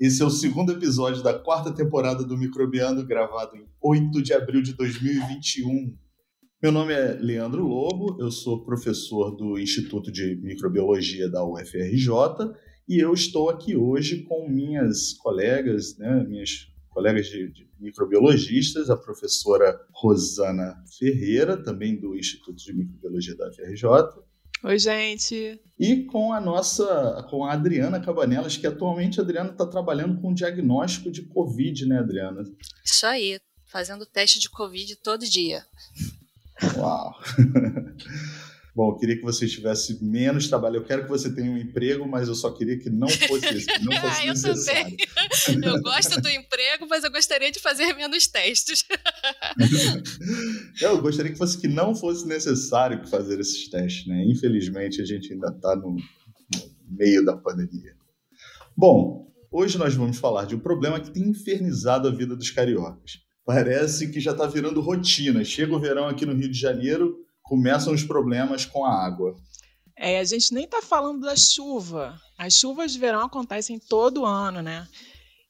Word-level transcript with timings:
Esse 0.00 0.20
é 0.20 0.24
o 0.24 0.30
segundo 0.30 0.72
episódio 0.72 1.22
da 1.22 1.32
quarta 1.32 1.72
temporada 1.72 2.24
do 2.24 2.36
Microbiando, 2.36 3.06
gravado 3.06 3.56
em 3.56 3.68
8 3.80 4.20
de 4.20 4.32
abril 4.32 4.62
de 4.62 4.72
2021. 4.72 5.96
Meu 6.60 6.72
nome 6.72 6.92
é 6.92 7.12
Leandro 7.20 7.62
Lobo, 7.64 8.16
eu 8.18 8.32
sou 8.32 8.64
professor 8.64 9.36
do 9.36 9.56
Instituto 9.56 10.10
de 10.10 10.40
Microbiologia 10.42 11.30
da 11.30 11.46
UFRJ 11.46 12.10
e 12.88 12.98
eu 12.98 13.12
estou 13.12 13.48
aqui 13.48 13.76
hoje 13.76 14.24
com 14.24 14.48
minhas 14.48 15.12
colegas, 15.12 15.96
né, 15.98 16.26
minhas 16.28 16.66
colegas 16.96 17.26
de, 17.26 17.50
de 17.50 17.68
microbiologistas, 17.78 18.88
a 18.88 18.96
professora 18.96 19.78
Rosana 19.92 20.82
Ferreira, 20.98 21.54
também 21.54 21.94
do 21.94 22.16
Instituto 22.16 22.56
de 22.56 22.72
Microbiologia 22.72 23.36
da 23.36 23.50
UFRJ. 23.50 23.84
Oi, 24.64 24.78
gente. 24.78 25.60
E 25.78 26.04
com 26.04 26.32
a 26.32 26.40
nossa, 26.40 27.22
com 27.28 27.44
a 27.44 27.52
Adriana 27.52 28.00
Cabanelas, 28.00 28.56
que 28.56 28.66
atualmente 28.66 29.20
a 29.20 29.22
Adriana 29.22 29.50
está 29.50 29.66
trabalhando 29.66 30.18
com 30.22 30.32
diagnóstico 30.32 31.10
de 31.10 31.20
Covid, 31.20 31.84
né, 31.84 31.98
Adriana? 31.98 32.42
Isso 32.82 33.04
aí, 33.04 33.38
fazendo 33.66 34.06
teste 34.06 34.40
de 34.40 34.48
Covid 34.48 34.96
todo 35.02 35.28
dia. 35.28 35.66
Uau! 36.78 37.14
Bom, 38.76 38.90
eu 38.90 38.96
queria 38.96 39.16
que 39.16 39.22
você 39.22 39.46
tivesse 39.46 40.04
menos 40.04 40.48
trabalho. 40.48 40.76
Eu 40.76 40.84
quero 40.84 41.04
que 41.04 41.08
você 41.08 41.34
tenha 41.34 41.50
um 41.50 41.56
emprego, 41.56 42.06
mas 42.06 42.28
eu 42.28 42.34
só 42.34 42.50
queria 42.50 42.78
que 42.78 42.90
não 42.90 43.08
fosse 43.08 43.56
isso, 43.56 43.66
que 43.68 43.82
não 43.82 43.92
fosse 43.98 44.26
eu 44.26 44.34
necessário. 44.34 44.96
também. 45.46 45.70
Eu 45.70 45.80
gosto 45.80 46.20
do 46.20 46.28
emprego, 46.28 46.86
mas 46.86 47.02
eu 47.02 47.10
gostaria 47.10 47.50
de 47.50 47.58
fazer 47.58 47.94
menos 47.94 48.26
testes. 48.26 48.84
eu 50.78 51.00
gostaria 51.00 51.32
que 51.32 51.38
fosse 51.38 51.58
que 51.58 51.66
não 51.66 51.94
fosse 51.94 52.28
necessário 52.28 53.02
fazer 53.08 53.40
esses 53.40 53.66
testes, 53.70 54.06
né? 54.06 54.22
Infelizmente, 54.26 55.00
a 55.00 55.06
gente 55.06 55.32
ainda 55.32 55.48
está 55.48 55.74
no, 55.74 55.92
no 55.92 56.00
meio 56.86 57.24
da 57.24 57.34
pandemia. 57.34 57.96
Bom, 58.76 59.32
hoje 59.50 59.78
nós 59.78 59.94
vamos 59.94 60.18
falar 60.18 60.44
de 60.44 60.54
um 60.54 60.60
problema 60.60 61.00
que 61.00 61.10
tem 61.10 61.22
infernizado 61.22 62.08
a 62.08 62.10
vida 62.10 62.36
dos 62.36 62.50
cariocas. 62.50 63.20
Parece 63.42 64.10
que 64.10 64.20
já 64.20 64.32
está 64.32 64.46
virando 64.46 64.82
rotina. 64.82 65.42
Chega 65.44 65.74
o 65.74 65.80
verão 65.80 66.08
aqui 66.08 66.26
no 66.26 66.34
Rio 66.34 66.50
de 66.50 66.58
Janeiro, 66.58 67.24
começam 67.46 67.94
os 67.94 68.02
problemas 68.02 68.64
com 68.64 68.84
a 68.84 69.04
água. 69.04 69.36
É, 69.96 70.18
a 70.18 70.24
gente 70.24 70.52
nem 70.52 70.64
está 70.64 70.82
falando 70.82 71.22
da 71.22 71.34
chuva. 71.36 72.20
As 72.36 72.52
chuvas 72.52 72.92
de 72.92 72.98
verão 72.98 73.22
acontecem 73.22 73.78
todo 73.78 74.26
ano, 74.26 74.60
né? 74.60 74.86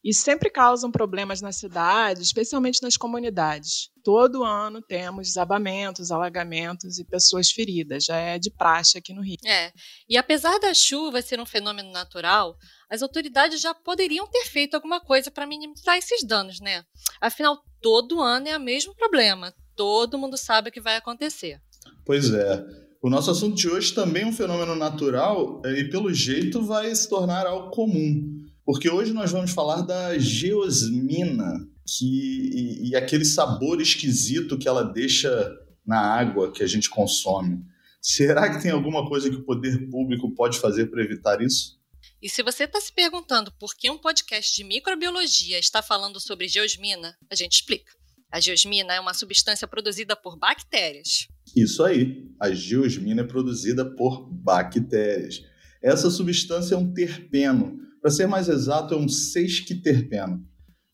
E 0.04 0.14
sempre 0.14 0.48
causam 0.48 0.88
problemas 0.88 1.40
na 1.40 1.50
cidade, 1.50 2.22
especialmente 2.22 2.80
nas 2.80 2.96
comunidades. 2.96 3.90
Todo 4.04 4.44
ano 4.44 4.80
temos 4.80 5.26
desabamentos, 5.26 6.12
alagamentos 6.12 7.00
e 7.00 7.04
pessoas 7.04 7.50
feridas. 7.50 8.04
Já 8.04 8.16
é 8.16 8.38
de 8.38 8.52
praxe 8.52 8.96
aqui 8.96 9.12
no 9.12 9.20
Rio. 9.20 9.38
É. 9.44 9.72
E 10.08 10.16
apesar 10.16 10.60
da 10.60 10.72
chuva 10.72 11.20
ser 11.22 11.40
um 11.40 11.46
fenômeno 11.46 11.90
natural, 11.90 12.56
as 12.88 13.02
autoridades 13.02 13.60
já 13.60 13.74
poderiam 13.74 14.28
ter 14.28 14.44
feito 14.44 14.74
alguma 14.74 15.00
coisa 15.00 15.28
para 15.28 15.44
minimizar 15.44 15.96
esses 15.96 16.22
danos, 16.22 16.60
né? 16.60 16.84
Afinal, 17.20 17.58
todo 17.82 18.22
ano 18.22 18.46
é 18.46 18.56
o 18.56 18.60
mesmo 18.60 18.94
problema. 18.94 19.52
Todo 19.74 20.18
mundo 20.18 20.36
sabe 20.36 20.68
o 20.68 20.72
que 20.72 20.80
vai 20.80 20.94
acontecer. 20.94 21.60
Pois 22.04 22.30
é. 22.30 22.64
O 23.02 23.10
nosso 23.10 23.30
assunto 23.30 23.56
de 23.56 23.68
hoje 23.68 23.92
também 23.92 24.22
é 24.22 24.26
um 24.26 24.32
fenômeno 24.32 24.74
natural 24.74 25.62
e, 25.64 25.84
pelo 25.84 26.12
jeito, 26.12 26.62
vai 26.62 26.94
se 26.94 27.08
tornar 27.08 27.46
algo 27.46 27.70
comum. 27.70 28.44
Porque 28.64 28.90
hoje 28.90 29.12
nós 29.12 29.30
vamos 29.30 29.52
falar 29.52 29.82
da 29.82 30.18
geosmina 30.18 31.68
que, 31.86 32.50
e, 32.52 32.88
e 32.90 32.96
aquele 32.96 33.24
sabor 33.24 33.80
esquisito 33.80 34.58
que 34.58 34.66
ela 34.66 34.82
deixa 34.82 35.54
na 35.86 36.00
água 36.00 36.50
que 36.50 36.62
a 36.62 36.66
gente 36.66 36.90
consome. 36.90 37.64
Será 38.02 38.52
que 38.52 38.62
tem 38.62 38.72
alguma 38.72 39.08
coisa 39.08 39.30
que 39.30 39.36
o 39.36 39.44
poder 39.44 39.88
público 39.88 40.34
pode 40.34 40.58
fazer 40.58 40.86
para 40.86 41.02
evitar 41.02 41.40
isso? 41.40 41.76
E 42.20 42.28
se 42.28 42.42
você 42.42 42.64
está 42.64 42.80
se 42.80 42.92
perguntando 42.92 43.52
por 43.52 43.74
que 43.74 43.90
um 43.90 43.98
podcast 43.98 44.54
de 44.54 44.64
microbiologia 44.64 45.58
está 45.58 45.82
falando 45.82 46.18
sobre 46.18 46.48
geosmina, 46.48 47.16
a 47.30 47.34
gente 47.34 47.52
explica. 47.52 47.92
A 48.32 48.40
geosmina 48.40 48.94
é 48.94 49.00
uma 49.00 49.14
substância 49.14 49.68
produzida 49.68 50.16
por 50.16 50.36
bactérias. 50.36 51.28
Isso 51.56 51.82
aí, 51.82 52.30
a 52.38 52.50
geosmina 52.52 53.22
é 53.22 53.24
produzida 53.24 53.82
por 53.82 54.28
bactérias. 54.30 55.42
Essa 55.82 56.10
substância 56.10 56.74
é 56.74 56.78
um 56.78 56.92
terpeno. 56.92 57.78
Para 58.02 58.10
ser 58.10 58.26
mais 58.26 58.48
exato, 58.50 58.92
é 58.92 58.96
um 58.98 59.08
sesquiterpeno. 59.08 60.46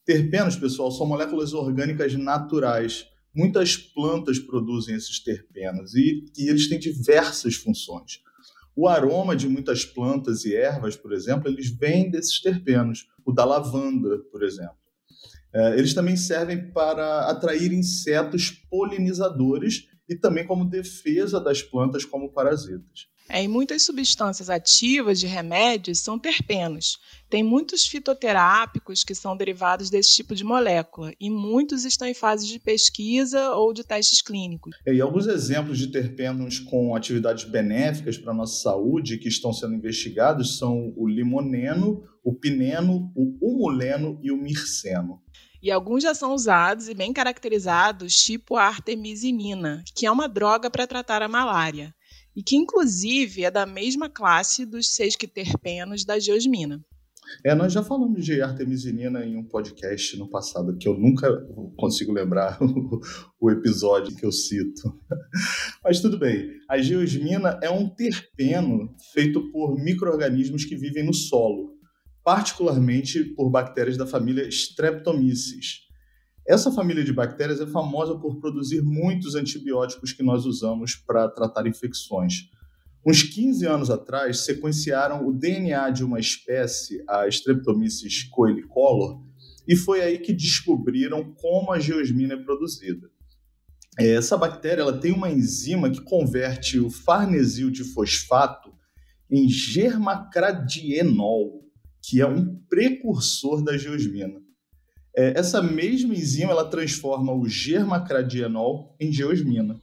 Terpenos, 0.06 0.54
pessoal, 0.54 0.92
são 0.92 1.04
moléculas 1.04 1.52
orgânicas 1.52 2.14
naturais. 2.14 3.06
Muitas 3.34 3.76
plantas 3.76 4.38
produzem 4.38 4.94
esses 4.94 5.18
terpenos 5.18 5.94
e, 5.94 6.26
e 6.38 6.48
eles 6.48 6.68
têm 6.68 6.78
diversas 6.78 7.56
funções. 7.56 8.20
O 8.76 8.86
aroma 8.86 9.34
de 9.34 9.48
muitas 9.48 9.84
plantas 9.84 10.44
e 10.44 10.54
ervas, 10.54 10.94
por 10.94 11.12
exemplo, 11.12 11.48
eles 11.48 11.70
vêm 11.70 12.08
desses 12.08 12.40
terpenos. 12.40 13.08
O 13.24 13.32
da 13.32 13.44
lavanda, 13.44 14.18
por 14.30 14.44
exemplo. 14.44 14.76
É, 15.52 15.78
eles 15.78 15.92
também 15.92 16.16
servem 16.16 16.70
para 16.70 17.28
atrair 17.28 17.72
insetos 17.72 18.50
polinizadores 18.70 19.88
e 20.08 20.16
também 20.16 20.46
como 20.46 20.64
defesa 20.64 21.40
das 21.40 21.62
plantas 21.62 22.04
como 22.04 22.32
parasitas. 22.32 23.12
É, 23.28 23.42
e 23.42 23.48
muitas 23.48 23.82
substâncias 23.82 24.50
ativas 24.50 25.18
de 25.18 25.26
remédios 25.26 26.00
são 26.00 26.18
terpenos. 26.18 26.98
Tem 27.30 27.42
muitos 27.42 27.86
fitoterápicos 27.86 29.04
que 29.04 29.14
são 29.14 29.36
derivados 29.36 29.88
desse 29.88 30.14
tipo 30.16 30.34
de 30.34 30.44
molécula, 30.44 31.12
e 31.18 31.30
muitos 31.30 31.84
estão 31.84 32.06
em 32.06 32.14
fase 32.14 32.46
de 32.46 32.58
pesquisa 32.58 33.52
ou 33.52 33.72
de 33.72 33.84
testes 33.84 34.20
clínicos. 34.20 34.76
É, 34.84 34.92
e 34.92 35.00
alguns 35.00 35.26
exemplos 35.26 35.78
de 35.78 35.86
terpenos 35.86 36.58
com 36.58 36.94
atividades 36.94 37.44
benéficas 37.44 38.18
para 38.18 38.32
a 38.32 38.36
nossa 38.36 38.60
saúde 38.62 39.18
que 39.18 39.28
estão 39.28 39.52
sendo 39.52 39.74
investigados 39.74 40.58
são 40.58 40.92
o 40.96 41.08
limoneno, 41.08 42.02
o 42.22 42.34
pineno, 42.34 43.10
o 43.16 43.38
humuleno 43.40 44.18
e 44.22 44.30
o 44.30 44.36
mirceno. 44.36 45.22
E 45.62 45.70
alguns 45.70 46.02
já 46.02 46.12
são 46.12 46.34
usados 46.34 46.88
e 46.88 46.94
bem 46.94 47.12
caracterizados, 47.12 48.16
tipo 48.16 48.56
a 48.56 48.64
artemisinina, 48.64 49.84
que 49.94 50.04
é 50.04 50.10
uma 50.10 50.28
droga 50.28 50.68
para 50.68 50.86
tratar 50.86 51.22
a 51.22 51.28
malária 51.28 51.94
e 52.34 52.42
que 52.42 52.56
inclusive 52.56 53.44
é 53.44 53.50
da 53.50 53.66
mesma 53.66 54.08
classe 54.08 54.64
dos 54.64 54.88
sesquiterpenos 54.88 56.04
da 56.04 56.18
geosmina. 56.18 56.84
É, 57.44 57.54
nós 57.54 57.72
já 57.72 57.82
falamos 57.82 58.24
de 58.24 58.42
artemisinina 58.42 59.24
em 59.24 59.36
um 59.36 59.44
podcast 59.44 60.18
no 60.18 60.28
passado, 60.28 60.76
que 60.76 60.88
eu 60.88 60.98
nunca 60.98 61.30
consigo 61.78 62.12
lembrar 62.12 62.58
o, 62.60 63.00
o 63.40 63.50
episódio 63.50 64.14
que 64.16 64.26
eu 64.26 64.32
cito. 64.32 64.98
Mas 65.84 66.00
tudo 66.00 66.18
bem. 66.18 66.50
A 66.68 66.78
geosmina 66.78 67.58
é 67.62 67.70
um 67.70 67.88
terpeno 67.88 68.94
feito 69.12 69.50
por 69.52 69.76
micro-organismos 69.76 70.64
que 70.64 70.76
vivem 70.76 71.06
no 71.06 71.14
solo, 71.14 71.74
particularmente 72.24 73.24
por 73.24 73.50
bactérias 73.50 73.96
da 73.96 74.06
família 74.06 74.46
Streptomyces. 74.48 75.82
Essa 76.46 76.72
família 76.72 77.04
de 77.04 77.12
bactérias 77.12 77.60
é 77.60 77.66
famosa 77.66 78.18
por 78.18 78.40
produzir 78.40 78.82
muitos 78.82 79.34
antibióticos 79.34 80.12
que 80.12 80.22
nós 80.22 80.44
usamos 80.44 80.94
para 80.94 81.28
tratar 81.28 81.66
infecções. 81.66 82.50
Uns 83.04 83.22
15 83.22 83.66
anos 83.66 83.90
atrás, 83.90 84.44
sequenciaram 84.44 85.26
o 85.26 85.32
DNA 85.32 85.90
de 85.90 86.04
uma 86.04 86.20
espécie, 86.20 87.02
a 87.08 87.26
Streptomyces 87.26 88.24
coelicolor, 88.24 89.20
e 89.66 89.74
foi 89.76 90.02
aí 90.02 90.18
que 90.18 90.32
descobriram 90.32 91.32
como 91.34 91.72
a 91.72 91.78
geosmina 91.78 92.34
é 92.34 92.36
produzida. 92.36 93.08
Essa 93.98 94.36
bactéria 94.36 94.82
ela 94.82 94.98
tem 94.98 95.12
uma 95.12 95.30
enzima 95.30 95.90
que 95.90 96.00
converte 96.00 96.78
o 96.78 96.90
farnesil 96.90 97.70
de 97.70 97.84
fosfato 97.84 98.72
em 99.30 99.48
germacradienol, 99.48 101.61
que 102.02 102.20
é 102.20 102.26
um 102.26 102.56
precursor 102.68 103.62
da 103.62 103.78
geosmina. 103.78 104.40
É, 105.16 105.38
essa 105.38 105.62
mesma 105.62 106.14
enzima 106.14 106.52
ela 106.52 106.68
transforma 106.68 107.32
o 107.32 107.48
germacradienol 107.48 108.96
em 108.98 109.12
geosmina. 109.12 109.80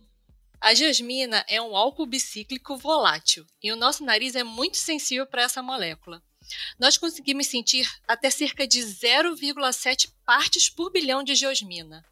A 0.59 0.73
geosmina 0.73 1.45
é 1.47 1.61
um 1.61 1.75
álcool 1.75 2.05
bicíclico 2.05 2.75
volátil 2.77 3.45
e 3.63 3.71
o 3.71 3.77
nosso 3.77 4.03
nariz 4.03 4.35
é 4.35 4.43
muito 4.43 4.77
sensível 4.77 5.25
para 5.25 5.43
essa 5.43 5.63
molécula. 5.63 6.21
Nós 6.79 6.97
conseguimos 6.97 7.47
sentir 7.47 7.87
até 8.07 8.29
cerca 8.29 8.67
de 8.67 8.79
0,7 8.79 10.09
partes 10.25 10.67
por 10.67 10.91
bilhão 10.91 11.23
de 11.23 11.35
geosmina. 11.35 12.03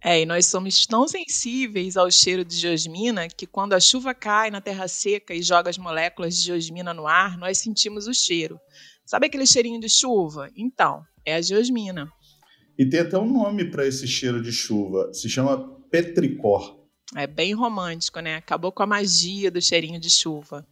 É, 0.00 0.20
e 0.20 0.26
nós 0.26 0.46
somos 0.46 0.86
tão 0.86 1.08
sensíveis 1.08 1.96
ao 1.96 2.08
cheiro 2.08 2.44
de 2.44 2.56
geosmina 2.56 3.28
que 3.28 3.46
quando 3.46 3.72
a 3.72 3.80
chuva 3.80 4.14
cai 4.14 4.48
na 4.48 4.60
terra 4.60 4.86
seca 4.86 5.34
e 5.34 5.42
joga 5.42 5.70
as 5.70 5.78
moléculas 5.78 6.36
de 6.36 6.44
geosmina 6.44 6.94
no 6.94 7.06
ar, 7.06 7.36
nós 7.36 7.58
sentimos 7.58 8.06
o 8.06 8.14
cheiro. 8.14 8.60
Sabe 9.08 9.26
aquele 9.26 9.46
cheirinho 9.46 9.80
de 9.80 9.88
chuva? 9.88 10.50
Então, 10.54 11.02
é 11.24 11.34
a 11.34 11.40
geosmina. 11.40 12.12
E 12.78 12.84
tem 12.84 13.00
até 13.00 13.16
um 13.16 13.24
nome 13.24 13.70
para 13.70 13.86
esse 13.86 14.06
cheiro 14.06 14.42
de 14.42 14.52
chuva, 14.52 15.14
se 15.14 15.30
chama 15.30 15.66
petricor. 15.90 16.78
É 17.16 17.26
bem 17.26 17.54
romântico, 17.54 18.20
né? 18.20 18.36
Acabou 18.36 18.70
com 18.70 18.82
a 18.82 18.86
magia 18.86 19.50
do 19.50 19.62
cheirinho 19.62 19.98
de 19.98 20.10
chuva. 20.10 20.68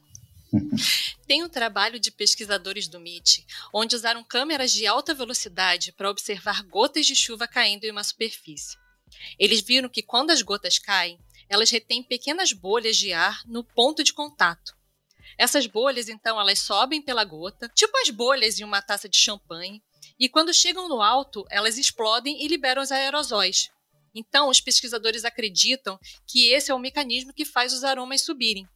Tem 1.27 1.43
um 1.43 1.49
trabalho 1.49 1.99
de 1.99 2.11
pesquisadores 2.11 2.89
do 2.89 2.99
MIT, 2.99 3.47
onde 3.73 3.97
usaram 3.97 4.23
câmeras 4.23 4.71
de 4.71 4.87
alta 4.87 5.15
velocidade 5.15 5.91
para 5.93 6.11
observar 6.11 6.63
gotas 6.65 7.07
de 7.07 7.17
chuva 7.17 7.49
caindo 7.49 7.85
em 7.85 7.91
uma 7.91 8.05
superfície. 8.05 8.77
Eles 9.39 9.63
viram 9.63 9.89
que 9.89 10.03
quando 10.03 10.31
as 10.31 10.43
gotas 10.43 10.79
caem, 10.79 11.19
elas 11.49 11.71
retêm 11.71 12.03
pequenas 12.03 12.53
bolhas 12.53 12.99
de 12.99 13.15
ar 13.15 13.41
no 13.47 13.65
ponto 13.65 14.05
de 14.05 14.13
contato. 14.13 14.77
Essas 15.39 15.67
bolhas, 15.67 16.09
então, 16.09 16.41
elas 16.41 16.61
sobem 16.61 17.03
pela 17.03 17.25
gota, 17.25 17.71
tipo 17.75 17.97
as 17.99 18.11
bolhas 18.11 18.59
em 18.59 18.65
uma 18.65 18.83
taça 18.83 19.09
de 19.09 19.19
champanhe, 19.19 19.83
e 20.19 20.29
quando 20.29 20.55
chegam 20.55 20.89
no 20.89 21.03
alto, 21.03 21.45
elas 21.51 21.79
explodem 21.79 22.45
e 22.45 22.49
liberam 22.49 22.83
os 22.83 22.93
aerosóis. 22.93 23.71
Então, 24.15 24.49
os 24.49 24.61
pesquisadores 24.61 25.25
acreditam 25.25 25.99
que 26.27 26.49
esse 26.49 26.71
é 26.71 26.75
o 26.75 26.79
mecanismo 26.79 27.35
que 27.35 27.45
faz 27.45 27.73
os 27.73 27.85
aromas 27.85 28.23
subirem. 28.23 28.67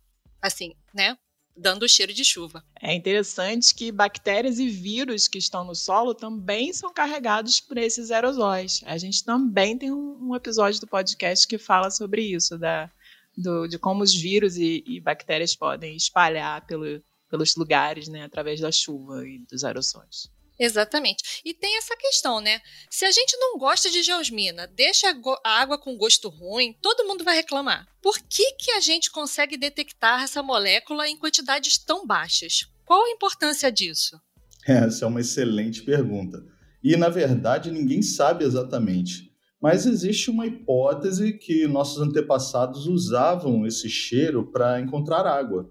Assim, 0.42 0.74
né? 0.94 1.16
dando 1.56 1.82
o 1.82 1.88
cheiro 1.88 2.12
de 2.12 2.24
chuva. 2.24 2.64
É 2.80 2.94
interessante 2.94 3.74
que 3.74 3.92
bactérias 3.92 4.58
e 4.58 4.68
vírus 4.68 5.28
que 5.28 5.38
estão 5.38 5.64
no 5.64 5.74
solo 5.74 6.14
também 6.14 6.72
são 6.72 6.92
carregados 6.92 7.60
por 7.60 7.76
esses 7.76 8.10
aerosóis. 8.10 8.80
A 8.86 8.96
gente 8.96 9.22
também 9.24 9.76
tem 9.76 9.92
um, 9.92 10.34
episódio 10.34 10.80
do 10.80 10.86
podcast 10.86 11.46
que 11.46 11.58
fala 11.58 11.90
sobre 11.90 12.22
isso, 12.22 12.56
da, 12.56 12.90
do, 13.40 13.66
de 13.66 13.78
como 13.78 14.02
os 14.02 14.14
vírus 14.14 14.56
e, 14.56 14.84
e 14.86 15.00
bactérias 15.00 15.54
podem 15.56 15.96
espalhar 15.96 16.66
pelo, 16.66 17.02
pelos 17.28 17.54
lugares, 17.56 18.08
né, 18.08 18.24
através 18.24 18.60
da 18.60 18.70
chuva 18.70 19.26
e 19.26 19.38
dos 19.50 19.64
aerossóis. 19.64 20.30
Exatamente. 20.60 21.40
E 21.42 21.54
tem 21.54 21.78
essa 21.78 21.96
questão, 21.96 22.38
né? 22.38 22.60
Se 22.90 23.06
a 23.06 23.10
gente 23.10 23.34
não 23.38 23.56
gosta 23.56 23.88
de 23.90 24.02
geosmina, 24.02 24.66
deixa 24.66 25.06
a, 25.42 25.50
água 25.58 25.78
com 25.78 25.96
gosto 25.96 26.28
ruim, 26.28 26.76
todo 26.82 27.06
mundo 27.06 27.24
vai 27.24 27.34
reclamar. 27.34 27.88
Por 28.02 28.18
que, 28.18 28.52
que 28.52 28.70
a 28.72 28.80
gente 28.80 29.10
consegue 29.10 29.56
detectar 29.56 30.22
essa 30.22 30.42
molécula 30.42 31.08
em 31.08 31.16
quantidades 31.16 31.78
tão 31.78 32.06
baixas? 32.06 32.66
Qual 32.84 33.06
a 33.06 33.10
importância 33.10 33.72
disso? 33.72 34.20
Essa 34.68 35.06
é 35.06 35.08
uma 35.08 35.22
excelente 35.22 35.82
pergunta. 35.82 36.44
E, 36.84 36.94
na 36.94 37.08
verdade, 37.08 37.70
ninguém 37.70 38.02
sabe 38.02 38.44
exatamente. 38.44 39.29
Mas 39.60 39.86
existe 39.86 40.30
uma 40.30 40.46
hipótese 40.46 41.34
que 41.34 41.66
nossos 41.66 42.00
antepassados 42.00 42.86
usavam 42.86 43.66
esse 43.66 43.88
cheiro 43.88 44.50
para 44.50 44.80
encontrar 44.80 45.26
água 45.26 45.70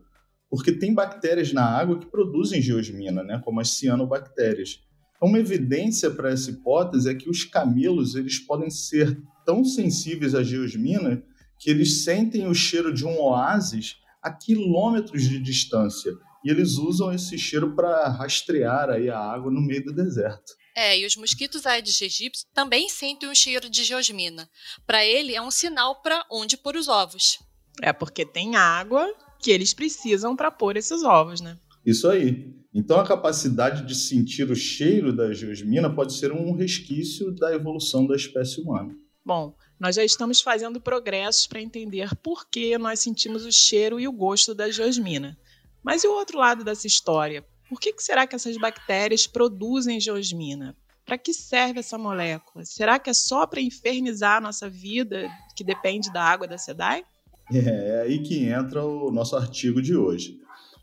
porque 0.49 0.71
tem 0.71 0.93
bactérias 0.93 1.53
na 1.53 1.63
água 1.63 1.99
que 1.99 2.07
produzem 2.07 2.61
geosmina, 2.61 3.23
né, 3.23 3.41
como 3.45 3.59
as 3.59 3.69
cianobactérias. 3.69 4.81
Então, 5.15 5.29
uma 5.29 5.39
evidência 5.39 6.09
para 6.09 6.31
essa 6.31 6.49
hipótese 6.49 7.09
é 7.09 7.13
que 7.13 7.29
os 7.29 7.43
camelos 7.43 8.15
eles 8.15 8.39
podem 8.39 8.69
ser 8.69 9.21
tão 9.45 9.63
sensíveis 9.63 10.33
à 10.33 10.41
geosmina 10.41 11.21
que 11.59 11.69
eles 11.69 12.03
sentem 12.03 12.47
o 12.47 12.53
cheiro 12.53 12.93
de 12.93 13.05
um 13.05 13.19
oásis 13.19 13.97
a 14.21 14.31
quilômetros 14.31 15.23
de 15.23 15.39
distância 15.39 16.11
e 16.43 16.49
eles 16.49 16.77
usam 16.77 17.11
esse 17.13 17.37
cheiro 17.37 17.75
para 17.75 18.07
rastrear 18.07 18.89
aí 18.89 19.09
a 19.09 19.19
água 19.19 19.51
no 19.51 19.61
meio 19.61 19.83
do 19.83 19.93
deserto. 19.93 20.53
É, 20.75 20.97
e 20.97 21.05
os 21.05 21.15
mosquitos 21.15 21.65
Aedes 21.65 22.01
aegypti 22.01 22.45
também 22.53 22.87
sentem 22.89 23.29
o 23.29 23.35
cheiro 23.35 23.69
de 23.69 23.83
geosmina. 23.83 24.49
Para 24.85 25.05
ele 25.05 25.35
é 25.35 25.41
um 25.41 25.51
sinal 25.51 26.01
para 26.01 26.25
onde 26.31 26.57
pôr 26.57 26.75
os 26.75 26.87
ovos. 26.87 27.39
É 27.81 27.91
porque 27.93 28.25
tem 28.25 28.55
água 28.55 29.07
que 29.41 29.51
eles 29.51 29.73
precisam 29.73 30.35
para 30.35 30.51
pôr 30.51 30.77
esses 30.77 31.03
ovos, 31.03 31.41
né? 31.41 31.57
Isso 31.85 32.07
aí. 32.07 32.53
Então 32.73 32.99
a 32.99 33.07
capacidade 33.07 33.85
de 33.85 33.95
sentir 33.95 34.49
o 34.51 34.55
cheiro 34.55 35.11
da 35.11 35.33
geosmina 35.33 35.93
pode 35.93 36.13
ser 36.13 36.31
um 36.31 36.53
resquício 36.53 37.31
da 37.31 37.53
evolução 37.53 38.05
da 38.05 38.15
espécie 38.15 38.61
humana. 38.61 38.95
Bom, 39.25 39.55
nós 39.79 39.95
já 39.95 40.03
estamos 40.03 40.41
fazendo 40.41 40.81
progressos 40.81 41.47
para 41.47 41.61
entender 41.61 42.15
por 42.17 42.49
que 42.49 42.77
nós 42.77 42.99
sentimos 42.99 43.45
o 43.45 43.51
cheiro 43.51 43.99
e 43.99 44.07
o 44.07 44.11
gosto 44.11 44.53
da 44.53 44.69
geosmina. 44.69 45.37
Mas 45.83 46.03
e 46.03 46.07
o 46.07 46.13
outro 46.13 46.37
lado 46.37 46.63
dessa 46.63 46.85
história? 46.85 47.45
Por 47.69 47.79
que, 47.79 47.93
que 47.93 48.03
será 48.03 48.25
que 48.25 48.35
essas 48.35 48.57
bactérias 48.57 49.27
produzem 49.27 49.99
geosmina? 49.99 50.75
Para 51.05 51.17
que 51.17 51.33
serve 51.33 51.79
essa 51.79 51.97
molécula? 51.97 52.65
Será 52.65 52.97
que 52.97 53.09
é 53.09 53.13
só 53.13 53.45
para 53.45 53.61
infernizar 53.61 54.37
a 54.37 54.41
nossa 54.41 54.67
vida, 54.67 55.29
que 55.55 55.63
depende 55.63 56.11
da 56.11 56.23
água 56.23 56.47
da 56.47 56.57
SEDAI? 56.57 57.03
É, 57.51 57.57
é 57.57 58.01
aí 58.01 58.19
que 58.19 58.45
entra 58.45 58.83
o 58.83 59.11
nosso 59.11 59.35
artigo 59.35 59.81
de 59.81 59.95
hoje. 59.95 60.39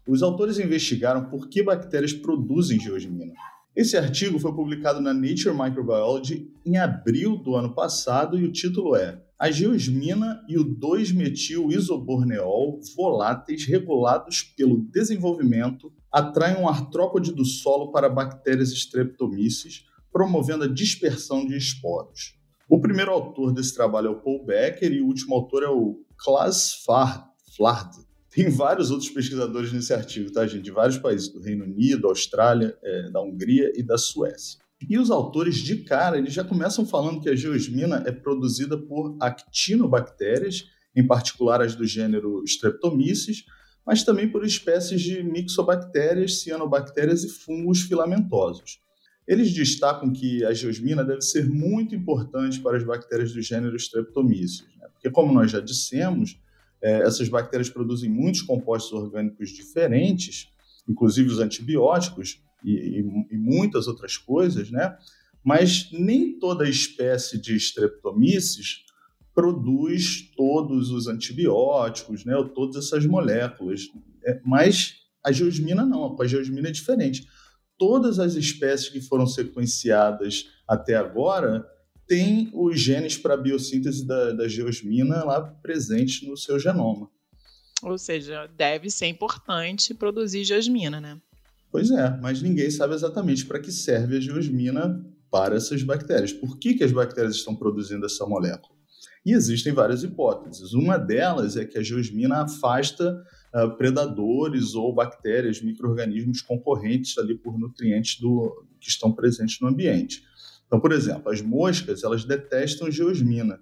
Os 0.07 0.23
autores 0.23 0.59
investigaram 0.59 1.29
por 1.29 1.49
que 1.49 1.63
bactérias 1.63 2.13
produzem 2.13 2.79
geosmina. 2.79 3.35
Esse 3.75 3.97
artigo 3.97 4.39
foi 4.39 4.55
publicado 4.55 5.01
na 5.01 5.13
Nature 5.13 5.53
Microbiology 5.53 6.51
em 6.65 6.77
abril 6.79 7.37
do 7.37 7.55
ano 7.57 7.75
passado 7.75 8.39
e 8.39 8.45
o 8.45 8.53
título 8.53 8.97
é 8.97 9.21
A 9.39 9.51
geosmina 9.51 10.43
e 10.49 10.57
o 10.57 10.65
2-metil-isoborneol 10.65 12.81
voláteis 12.97 13.67
regulados 13.67 14.43
pelo 14.43 14.79
desenvolvimento 14.79 15.93
atraem 16.11 16.57
um 16.57 16.67
artrópode 16.67 17.33
do 17.33 17.45
solo 17.45 17.93
para 17.93 18.09
bactérias 18.09 18.73
Streptomyces, 18.73 19.85
promovendo 20.11 20.65
a 20.65 20.67
dispersão 20.67 21.47
de 21.47 21.55
esporos. 21.55 22.35
O 22.67 22.81
primeiro 22.81 23.11
autor 23.11 23.53
desse 23.53 23.75
trabalho 23.75 24.07
é 24.07 24.11
o 24.11 24.23
Paul 24.23 24.47
Becker 24.47 24.91
e 24.91 25.03
o 25.03 25.07
último 25.07 25.35
autor 25.35 25.65
é 25.65 25.69
o 25.69 26.03
Klaas 26.17 26.73
Flard. 27.55 28.07
Tem 28.31 28.49
vários 28.49 28.91
outros 28.91 29.11
pesquisadores 29.11 29.71
nesse 29.71 29.93
artigo, 29.93 30.33
tá, 30.33 30.47
gente? 30.47 30.63
De 30.63 30.71
vários 30.71 30.97
países, 30.97 31.29
do 31.29 31.41
Reino 31.41 31.65
Unido, 31.65 32.09
Austrália, 32.09 32.75
é, 32.83 33.11
da 33.11 33.21
Hungria 33.21 33.71
e 33.77 33.83
da 33.83 33.99
Suécia. 33.99 34.65
E 34.81 34.99
os 34.99 35.11
autores, 35.11 35.57
de 35.57 35.79
cara, 35.79 36.19
eles 36.19 36.35
já 36.35 36.45
começam 36.45 36.85
falando 36.85 37.21
que 37.21 37.31
a 37.31 37.35
geosmina 37.35 38.03
é 38.07 38.13
produzida 38.13 38.77
por 38.77 39.17
actinobactérias, 39.21 40.65
em 40.95 41.07
particular 41.07 41.63
as 41.63 41.75
do 41.75 41.87
gênero 41.87 42.43
Streptomyces, 42.45 43.45
mas 43.87 44.03
também 44.03 44.29
por 44.31 44.45
espécies 44.45 45.01
de 45.01 45.23
mixobactérias, 45.23 46.41
cianobactérias 46.41 47.25
e 47.25 47.29
fungos 47.29 47.83
filamentosos. 47.83 48.81
Eles 49.27 49.53
destacam 49.53 50.13
que 50.13 50.45
a 50.45 50.53
geosmina 50.53 51.05
deve 51.05 51.23
ser 51.23 51.49
muito 51.49 51.95
importante 51.95 52.61
para 52.61 52.77
as 52.77 52.85
bactérias 52.85 53.33
do 53.33 53.41
gênero 53.41 53.77
Streptomyces, 53.77 54.67
né? 54.79 54.89
porque, 54.93 55.11
como 55.11 55.33
nós 55.33 55.51
já 55.51 55.61
dissemos, 55.61 56.39
é, 56.83 57.03
essas 57.03 57.29
bactérias 57.29 57.71
produzem 57.71 58.11
muitos 58.11 58.43
compostos 58.43 58.93
orgânicos 58.93 59.51
diferentes, 59.51 60.49
inclusive 60.89 61.31
os 61.31 61.41
antibióticos 61.41 62.43
e, 62.71 63.01
e, 63.31 63.37
muitas 63.37 63.87
outras 63.87 64.17
coisas, 64.17 64.71
né? 64.71 64.97
mas 65.45 65.91
nem 65.93 66.39
toda 66.39 66.69
espécie 66.69 67.41
de 67.41 67.55
Streptomyces 67.57 68.85
produz 69.35 70.33
todos 70.37 70.91
os 70.91 71.07
antibióticos, 71.07 72.25
né, 72.25 72.35
ou 72.37 72.49
todas 72.49 72.87
essas 72.87 73.07
moléculas. 73.07 73.83
É, 74.25 74.41
mas 74.45 74.95
a 75.25 75.31
geosmina 75.31 75.85
não, 75.85 76.17
a 76.21 76.27
geosmina 76.27 76.69
é 76.69 76.73
diferente 76.73 77.27
todas 77.79 78.19
as 78.19 78.35
espécies 78.35 78.89
que 78.89 79.01
foram 79.01 79.27
sequenciadas 79.27 80.47
até 80.67 80.95
agora 80.95 81.67
têm 82.07 82.51
os 82.55 82.81
genes 82.81 83.19
para 83.19 83.35
a 83.35 83.37
biossíntese 83.37 84.07
da, 84.07 84.33
da 84.33 84.49
geosmina 84.49 85.25
lá 85.25 85.43
presentes 85.43 86.27
no 86.27 86.37
seu 86.37 86.59
genoma. 86.59 87.11
Ou 87.83 87.99
seja, 87.99 88.47
deve 88.57 88.91
ser 88.91 89.07
importante 89.07 89.93
produzir 89.93 90.45
geosmina, 90.45 91.01
né? 91.01 91.21
Pois 91.77 91.91
é, 91.91 92.19
mas 92.23 92.41
ninguém 92.41 92.71
sabe 92.71 92.95
exatamente 92.95 93.45
para 93.45 93.61
que 93.61 93.71
serve 93.71 94.17
a 94.17 94.21
geosmina 94.21 95.05
para 95.31 95.57
essas 95.57 95.83
bactérias. 95.83 96.33
Por 96.33 96.59
que, 96.59 96.73
que 96.73 96.83
as 96.83 96.91
bactérias 96.91 97.35
estão 97.35 97.55
produzindo 97.55 98.07
essa 98.07 98.25
molécula? 98.25 98.75
E 99.27 99.35
existem 99.35 99.75
várias 99.75 100.03
hipóteses. 100.03 100.73
Uma 100.73 100.97
delas 100.97 101.55
é 101.55 101.67
que 101.67 101.77
a 101.77 101.83
geosmina 101.83 102.45
afasta 102.45 103.23
uh, 103.55 103.77
predadores 103.77 104.75
ou 104.75 104.95
bactérias, 104.95 105.61
micro-organismos 105.61 106.41
concorrentes 106.41 107.19
ali 107.19 107.37
por 107.37 107.59
nutrientes 107.59 108.19
do, 108.19 108.65
que 108.81 108.89
estão 108.89 109.13
presentes 109.13 109.61
no 109.61 109.69
ambiente. 109.69 110.23
Então, 110.67 110.81
por 110.81 110.93
exemplo, 110.93 111.31
as 111.31 111.43
moscas 111.43 112.03
elas 112.03 112.25
detestam 112.25 112.91
geosmina 112.91 113.61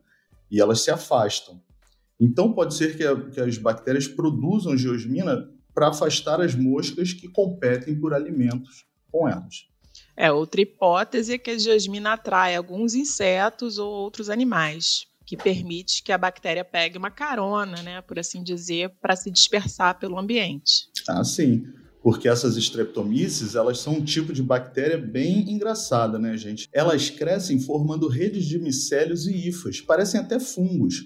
e 0.48 0.60
elas 0.60 0.82
se 0.82 0.90
afastam. 0.92 1.60
Então, 2.20 2.52
pode 2.52 2.74
ser 2.74 2.96
que, 2.96 3.04
a, 3.04 3.20
que 3.28 3.40
as 3.40 3.58
bactérias 3.58 4.06
produzam 4.06 4.76
geosmina 4.76 5.52
para 5.74 5.88
afastar 5.88 6.40
as 6.40 6.54
moscas 6.54 7.12
que 7.12 7.28
competem 7.28 7.98
por 7.98 8.14
alimentos 8.14 8.86
com 9.10 9.28
elas. 9.28 9.66
É, 10.16 10.30
outra 10.30 10.60
hipótese 10.60 11.34
é 11.34 11.38
que 11.38 11.50
a 11.50 11.58
geosmina 11.58 12.12
atrai 12.12 12.54
alguns 12.54 12.94
insetos 12.94 13.78
ou 13.78 13.90
outros 13.90 14.30
animais 14.30 15.06
que 15.26 15.36
permite 15.36 16.02
que 16.02 16.12
a 16.12 16.18
bactéria 16.18 16.64
pegue 16.64 16.98
uma 16.98 17.10
carona, 17.10 17.82
né, 17.82 18.00
por 18.02 18.18
assim 18.18 18.42
dizer, 18.42 18.90
para 19.00 19.16
se 19.16 19.30
dispersar 19.30 19.98
pelo 19.98 20.18
ambiente. 20.18 20.88
Ah, 21.08 21.24
sim. 21.24 21.64
porque 22.02 22.28
essas 22.28 22.58
streptomyces, 22.58 23.54
elas 23.54 23.78
são 23.78 23.94
um 23.94 24.04
tipo 24.04 24.30
de 24.30 24.42
bactéria 24.42 24.98
bem 24.98 25.50
engraçada, 25.50 26.18
né, 26.18 26.36
gente? 26.36 26.68
Elas 26.70 27.08
crescem 27.08 27.58
formando 27.58 28.08
redes 28.08 28.44
de 28.44 28.58
micélios 28.58 29.26
e 29.26 29.48
hifas, 29.48 29.80
parecem 29.80 30.20
até 30.20 30.38
fungos. 30.38 30.96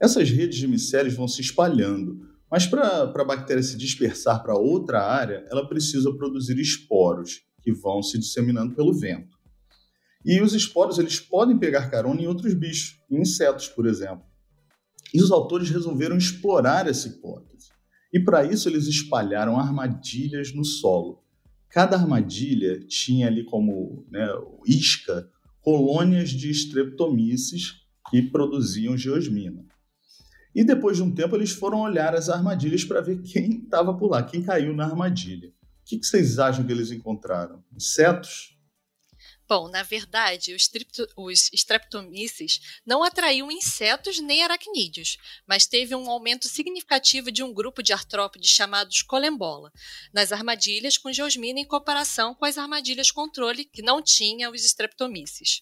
Essas 0.00 0.28
redes 0.28 0.58
de 0.58 0.66
micélios 0.66 1.14
vão 1.14 1.28
se 1.28 1.40
espalhando, 1.40 2.28
mas 2.52 2.66
para 2.66 3.04
a 3.04 3.24
bactéria 3.24 3.62
se 3.62 3.78
dispersar 3.78 4.42
para 4.42 4.54
outra 4.54 5.02
área, 5.02 5.46
ela 5.50 5.66
precisa 5.66 6.12
produzir 6.12 6.58
esporos, 6.58 7.40
que 7.62 7.72
vão 7.72 8.02
se 8.02 8.18
disseminando 8.18 8.74
pelo 8.74 8.92
vento. 8.92 9.38
E 10.22 10.38
os 10.42 10.52
esporos 10.52 10.98
eles 10.98 11.18
podem 11.18 11.58
pegar 11.58 11.88
carona 11.88 12.20
em 12.20 12.26
outros 12.26 12.52
bichos, 12.52 13.00
em 13.10 13.22
insetos, 13.22 13.68
por 13.68 13.86
exemplo. 13.86 14.22
E 15.14 15.22
os 15.22 15.30
autores 15.30 15.70
resolveram 15.70 16.18
explorar 16.18 16.86
essa 16.86 17.08
hipótese. 17.08 17.70
E 18.12 18.20
para 18.20 18.44
isso 18.44 18.68
eles 18.68 18.86
espalharam 18.86 19.58
armadilhas 19.58 20.52
no 20.52 20.62
solo. 20.62 21.24
Cada 21.70 21.96
armadilha 21.96 22.86
tinha 22.86 23.28
ali 23.28 23.44
como 23.44 24.06
né, 24.10 24.28
isca 24.66 25.26
colônias 25.62 26.28
de 26.28 26.50
streptomyces 26.50 27.78
que 28.10 28.20
produziam 28.20 28.94
geosmina. 28.94 29.71
E 30.54 30.62
depois 30.64 30.96
de 30.96 31.02
um 31.02 31.14
tempo 31.14 31.34
eles 31.34 31.52
foram 31.52 31.80
olhar 31.80 32.14
as 32.14 32.28
armadilhas 32.28 32.84
para 32.84 33.00
ver 33.00 33.22
quem 33.22 33.62
estava 33.62 33.94
por 33.94 34.10
lá, 34.10 34.22
quem 34.22 34.42
caiu 34.42 34.74
na 34.74 34.84
armadilha. 34.84 35.48
O 35.48 35.84
que, 35.84 35.98
que 35.98 36.06
vocês 36.06 36.38
acham 36.38 36.64
que 36.64 36.72
eles 36.72 36.90
encontraram? 36.90 37.62
Insetos? 37.74 38.52
Bom, 39.48 39.68
na 39.68 39.82
verdade, 39.82 40.54
os, 40.54 40.70
os 41.14 41.50
streptomyces 41.52 42.80
não 42.86 43.02
atraíam 43.02 43.50
insetos 43.50 44.18
nem 44.18 44.42
aracnídeos, 44.42 45.18
mas 45.46 45.66
teve 45.66 45.94
um 45.94 46.08
aumento 46.08 46.48
significativo 46.48 47.30
de 47.30 47.42
um 47.42 47.52
grupo 47.52 47.82
de 47.82 47.92
artrópodes 47.92 48.48
chamados 48.48 49.02
colembola, 49.02 49.70
nas 50.10 50.32
armadilhas 50.32 50.96
com 50.96 51.12
geosmina 51.12 51.60
em 51.60 51.66
comparação 51.66 52.34
com 52.34 52.46
as 52.46 52.56
armadilhas 52.56 53.10
controle 53.10 53.64
que 53.64 53.82
não 53.82 54.00
tinham 54.00 54.52
os 54.52 54.64
streptomyces. 54.64 55.60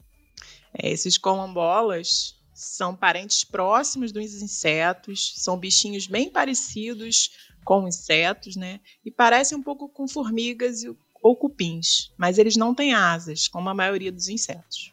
É, 0.73 0.89
esses 0.89 1.19
colembolas 1.19 2.40
são 2.61 2.95
parentes 2.95 3.43
próximos 3.43 4.13
dos 4.13 4.43
insetos, 4.43 5.33
são 5.37 5.59
bichinhos 5.59 6.07
bem 6.07 6.29
parecidos 6.31 7.31
com 7.65 7.89
insetos, 7.89 8.55
né? 8.55 8.81
E 9.05 9.11
parecem 9.11 9.57
um 9.57 9.63
pouco 9.63 9.89
com 9.89 10.07
formigas 10.07 10.83
ou 11.23 11.37
cupins, 11.37 12.13
mas 12.19 12.39
eles 12.39 12.57
não 12.57 12.75
têm 12.75 12.95
asas, 12.95 13.49
como 13.49 13.69
a 13.69 13.75
maioria 13.75 14.13
dos 14.13 14.29
insetos. 14.29 14.93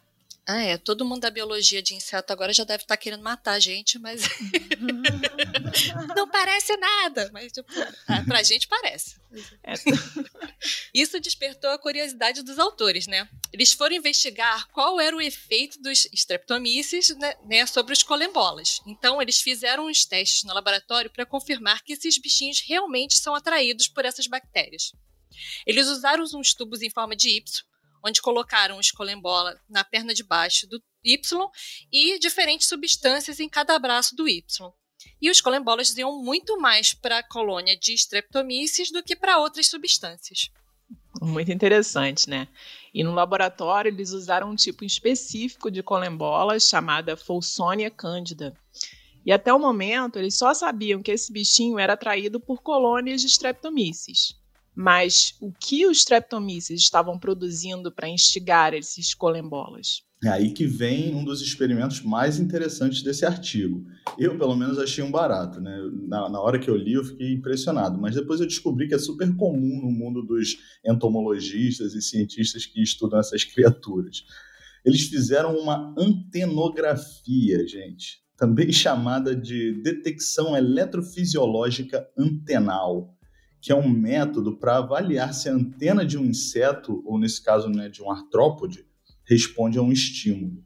Ah, 0.50 0.62
é. 0.62 0.78
Todo 0.78 1.04
mundo 1.04 1.20
da 1.20 1.30
biologia 1.30 1.82
de 1.82 1.92
inseto 1.94 2.32
agora 2.32 2.54
já 2.54 2.64
deve 2.64 2.82
estar 2.82 2.96
tá 2.96 3.00
querendo 3.00 3.22
matar 3.22 3.52
a 3.52 3.60
gente, 3.60 3.98
mas. 3.98 4.22
não 6.16 6.26
parece 6.26 6.74
nada. 6.78 7.28
Mas, 7.34 7.52
tipo, 7.52 7.70
pra 8.26 8.42
gente 8.42 8.66
parece. 8.66 9.20
É. 9.62 9.74
Isso 10.94 11.20
despertou 11.20 11.68
a 11.68 11.78
curiosidade 11.78 12.42
dos 12.42 12.58
autores, 12.58 13.06
né? 13.06 13.28
Eles 13.52 13.74
foram 13.74 13.96
investigar 13.96 14.66
qual 14.68 14.98
era 14.98 15.14
o 15.14 15.20
efeito 15.20 15.82
dos 15.82 16.08
streptomyces 16.14 17.14
né, 17.18 17.34
né, 17.44 17.66
sobre 17.66 17.92
os 17.92 18.02
colembolas. 18.02 18.80
Então, 18.86 19.20
eles 19.20 19.42
fizeram 19.42 19.84
uns 19.84 20.06
testes 20.06 20.44
no 20.44 20.54
laboratório 20.54 21.10
para 21.10 21.26
confirmar 21.26 21.84
que 21.84 21.92
esses 21.92 22.16
bichinhos 22.16 22.62
realmente 22.66 23.18
são 23.18 23.34
atraídos 23.34 23.86
por 23.86 24.06
essas 24.06 24.26
bactérias. 24.26 24.92
Eles 25.66 25.88
usaram 25.88 26.24
uns 26.24 26.54
tubos 26.54 26.80
em 26.80 26.88
forma 26.88 27.14
de 27.14 27.28
Y 27.36 27.67
onde 28.04 28.22
colocaram 28.22 28.80
escolembola 28.80 29.60
na 29.68 29.84
perna 29.84 30.14
de 30.14 30.22
baixo 30.22 30.66
do 30.66 30.82
Y 31.02 31.20
e 31.92 32.18
diferentes 32.18 32.68
substâncias 32.68 33.40
em 33.40 33.48
cada 33.48 33.78
braço 33.78 34.14
do 34.14 34.28
Y. 34.28 34.42
E 35.20 35.30
os 35.30 35.40
colembolas 35.40 35.96
iam 35.96 36.22
muito 36.22 36.60
mais 36.60 36.92
para 36.92 37.18
a 37.18 37.22
colônia 37.22 37.76
de 37.76 37.92
Streptomyces 37.94 38.90
do 38.90 39.02
que 39.02 39.14
para 39.14 39.38
outras 39.38 39.68
substâncias. 39.68 40.50
Muito 41.20 41.50
interessante, 41.50 42.28
né? 42.28 42.48
E 42.94 43.02
no 43.02 43.14
laboratório 43.14 43.88
eles 43.88 44.12
usaram 44.12 44.50
um 44.50 44.56
tipo 44.56 44.84
específico 44.84 45.70
de 45.70 45.82
colembola 45.82 46.58
chamada 46.60 47.16
Folsonia 47.16 47.90
candida. 47.90 48.56
E 49.26 49.32
até 49.32 49.52
o 49.52 49.58
momento 49.58 50.18
eles 50.18 50.36
só 50.36 50.54
sabiam 50.54 51.02
que 51.02 51.10
esse 51.10 51.32
bichinho 51.32 51.78
era 51.78 51.94
atraído 51.94 52.40
por 52.40 52.62
colônias 52.62 53.20
de 53.20 53.26
Streptomyces. 53.26 54.37
Mas 54.80 55.34
o 55.40 55.50
que 55.50 55.84
os 55.88 55.98
streptomyces 55.98 56.82
estavam 56.82 57.18
produzindo 57.18 57.90
para 57.90 58.08
instigar 58.08 58.74
esses 58.74 59.12
colembolas? 59.12 60.04
É 60.22 60.28
aí 60.28 60.52
que 60.52 60.68
vem 60.68 61.16
um 61.16 61.24
dos 61.24 61.42
experimentos 61.42 62.00
mais 62.00 62.38
interessantes 62.38 63.02
desse 63.02 63.26
artigo. 63.26 63.84
Eu, 64.16 64.38
pelo 64.38 64.54
menos, 64.54 64.78
achei 64.78 65.02
um 65.02 65.10
barato. 65.10 65.60
Né? 65.60 65.76
Na, 66.06 66.28
na, 66.28 66.40
hora 66.40 66.60
que 66.60 66.70
eu 66.70 66.76
li, 66.76 66.92
eu 66.92 67.02
fiquei 67.02 67.32
impressionado. 67.32 67.98
Mas 67.98 68.14
depois 68.14 68.38
eu 68.38 68.46
descobri 68.46 68.86
que 68.86 68.94
é 68.94 68.98
super 68.98 69.34
comum 69.34 69.82
no 69.82 69.90
mundo 69.90 70.22
dos 70.22 70.56
entomologistas 70.86 71.94
e 71.94 72.00
cientistas 72.00 72.64
que 72.64 72.80
estudam 72.80 73.18
essas 73.18 73.42
criaturas. 73.42 74.22
Eles 74.84 75.08
fizeram 75.08 75.58
uma 75.58 75.92
antenografia, 75.98 77.66
gente, 77.66 78.22
também 78.36 78.70
chamada 78.72 79.34
de 79.34 79.82
detecção 79.82 80.56
eletrofisiológica 80.56 82.08
antenal 82.16 83.17
que 83.60 83.72
é 83.72 83.74
um 83.74 83.88
método 83.88 84.56
para 84.56 84.78
avaliar 84.78 85.34
se 85.34 85.48
a 85.48 85.52
antena 85.52 86.04
de 86.04 86.16
um 86.16 86.24
inseto, 86.24 87.02
ou 87.04 87.18
nesse 87.18 87.42
caso 87.42 87.68
né, 87.68 87.88
de 87.88 88.02
um 88.02 88.10
artrópode, 88.10 88.86
responde 89.24 89.78
a 89.78 89.82
um 89.82 89.92
estímulo. 89.92 90.64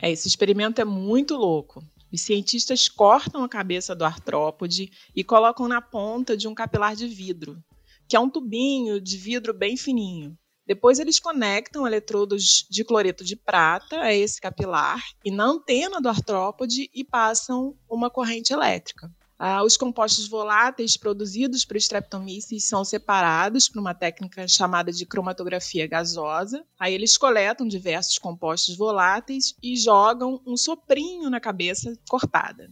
É, 0.00 0.10
esse 0.10 0.28
experimento 0.28 0.80
é 0.80 0.84
muito 0.84 1.36
louco. 1.36 1.82
Os 2.12 2.22
cientistas 2.22 2.88
cortam 2.88 3.44
a 3.44 3.48
cabeça 3.48 3.94
do 3.94 4.04
artrópode 4.04 4.90
e 5.14 5.22
colocam 5.22 5.68
na 5.68 5.82
ponta 5.82 6.36
de 6.36 6.48
um 6.48 6.54
capilar 6.54 6.96
de 6.96 7.06
vidro, 7.06 7.62
que 8.08 8.16
é 8.16 8.20
um 8.20 8.30
tubinho 8.30 9.00
de 9.00 9.16
vidro 9.16 9.52
bem 9.52 9.76
fininho. 9.76 10.36
Depois 10.66 10.98
eles 10.98 11.18
conectam 11.18 11.86
eletrodos 11.86 12.66
de 12.70 12.84
cloreto 12.84 13.24
de 13.24 13.34
prata 13.34 14.00
a 14.00 14.14
esse 14.14 14.40
capilar 14.40 15.02
e 15.24 15.30
na 15.30 15.44
antena 15.44 16.00
do 16.00 16.08
artrópode 16.08 16.90
e 16.94 17.04
passam 17.04 17.74
uma 17.88 18.10
corrente 18.10 18.52
elétrica. 18.52 19.10
Ah, 19.38 19.62
os 19.62 19.76
compostos 19.76 20.26
voláteis 20.26 20.96
produzidos 20.96 21.64
por 21.64 21.76
Streptomyces 21.76 22.66
são 22.66 22.84
separados 22.84 23.68
por 23.68 23.78
uma 23.78 23.94
técnica 23.94 24.48
chamada 24.48 24.90
de 24.90 25.06
cromatografia 25.06 25.86
gasosa. 25.86 26.64
Aí 26.76 26.92
eles 26.92 27.16
coletam 27.16 27.68
diversos 27.68 28.18
compostos 28.18 28.76
voláteis 28.76 29.54
e 29.62 29.76
jogam 29.76 30.42
um 30.44 30.56
soprinho 30.56 31.30
na 31.30 31.38
cabeça 31.38 31.96
cortada. 32.08 32.68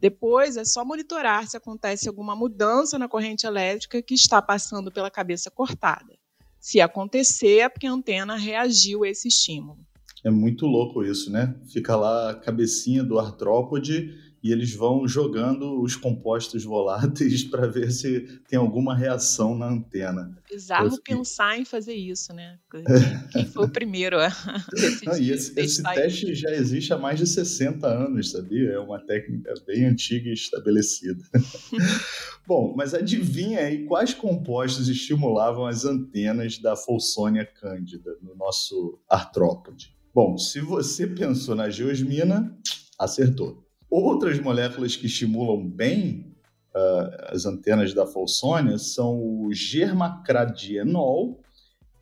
Depois 0.00 0.56
é 0.56 0.64
só 0.64 0.82
monitorar 0.82 1.46
se 1.46 1.58
acontece 1.58 2.08
alguma 2.08 2.34
mudança 2.34 2.98
na 2.98 3.08
corrente 3.08 3.46
elétrica 3.46 4.00
que 4.00 4.14
está 4.14 4.40
passando 4.40 4.90
pela 4.90 5.10
cabeça 5.10 5.50
cortada. 5.50 6.16
Se 6.58 6.80
acontecer, 6.80 7.58
é 7.58 7.68
porque 7.68 7.86
a 7.86 7.92
antena 7.92 8.34
reagiu 8.34 9.04
a 9.04 9.08
esse 9.08 9.28
estímulo. 9.28 9.78
É 10.24 10.30
muito 10.30 10.66
louco 10.66 11.04
isso, 11.04 11.30
né? 11.30 11.54
Fica 11.70 11.94
lá 11.96 12.30
a 12.30 12.34
cabecinha 12.34 13.04
do 13.04 13.18
artrópode 13.18 14.27
e 14.48 14.52
eles 14.52 14.74
vão 14.74 15.06
jogando 15.06 15.82
os 15.82 15.94
compostos 15.94 16.64
voláteis 16.64 17.44
para 17.50 17.66
ver 17.66 17.92
se 17.92 18.20
tem 18.48 18.58
alguma 18.58 18.96
reação 18.96 19.54
na 19.54 19.68
antena. 19.68 20.34
Bizarro 20.50 20.98
pensar 21.02 21.58
em 21.58 21.66
fazer 21.66 21.92
isso, 21.92 22.32
né? 22.32 22.58
Quem, 23.30 23.44
foi 23.44 23.66
o 23.66 23.68
primeiro 23.68 24.18
a 24.18 24.28
decidir? 24.72 25.06
Não, 25.06 25.14
esse, 25.16 25.60
esse 25.60 25.82
teste 25.82 26.34
já 26.34 26.50
existe 26.50 26.94
há 26.94 26.96
mais 26.96 27.18
de 27.18 27.26
60 27.26 27.86
anos, 27.86 28.30
sabia? 28.30 28.70
É 28.70 28.78
uma 28.78 28.98
técnica 28.98 29.52
bem 29.66 29.84
antiga 29.84 30.30
e 30.30 30.32
estabelecida. 30.32 31.22
Bom, 32.46 32.72
mas 32.74 32.94
adivinha 32.94 33.60
aí 33.60 33.84
quais 33.84 34.14
compostos 34.14 34.88
estimulavam 34.88 35.66
as 35.66 35.84
antenas 35.84 36.58
da 36.58 36.74
Folsonia 36.74 37.44
cândida 37.44 38.16
no 38.22 38.34
nosso 38.34 38.98
artrópode? 39.06 39.94
Bom, 40.14 40.38
se 40.38 40.58
você 40.58 41.06
pensou 41.06 41.54
na 41.54 41.68
geosmina, 41.68 42.56
acertou. 42.98 43.67
Outras 43.90 44.38
moléculas 44.38 44.96
que 44.96 45.06
estimulam 45.06 45.68
bem 45.68 46.34
uh, 46.74 47.34
as 47.34 47.46
antenas 47.46 47.94
da 47.94 48.06
Folsônia 48.06 48.78
são 48.78 49.18
o 49.18 49.52
germacradienol 49.52 51.40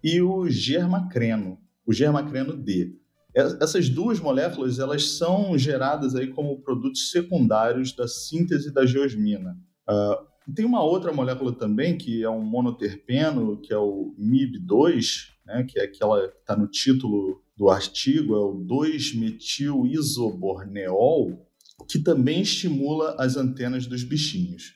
e 0.03 0.21
o 0.21 0.49
germacreno, 0.49 1.59
o 1.87 1.93
germacreno 1.93 2.57
D. 2.57 2.97
Essas 3.35 3.89
duas 3.89 4.19
moléculas 4.19 4.79
elas 4.79 5.11
são 5.11 5.59
geradas 5.59 6.17
aí 6.17 6.29
como 6.29 6.63
produtos 6.63 7.11
secundários 7.11 7.93
da 7.93 8.09
síntese 8.09 8.73
da 8.73 8.87
geosmina. 8.87 9.59
Uh, 9.89 10.17
tem 10.55 10.65
uma 10.65 10.83
outra 10.83 11.13
molécula 11.13 11.53
também 11.53 11.99
que 11.99 12.23
é 12.23 12.31
um 12.31 12.43
monoterpeno, 12.43 13.61
que 13.61 13.73
é 13.73 13.79
o 13.79 14.15
MIB2, 14.19 15.29
né, 15.45 15.65
que 15.65 15.79
é 15.79 15.85
aquela 15.85 16.29
que 16.29 16.39
está 16.39 16.57
no 16.57 16.67
título 16.67 17.43
do 17.57 17.69
artigo, 17.69 18.35
é 18.35 18.39
o 18.39 18.55
2-metil-isoborneol, 18.55 21.47
que 21.89 21.99
também 21.99 22.41
estimula 22.41 23.17
as 23.19 23.37
antenas 23.37 23.87
dos 23.87 24.03
bichinhos. 24.03 24.75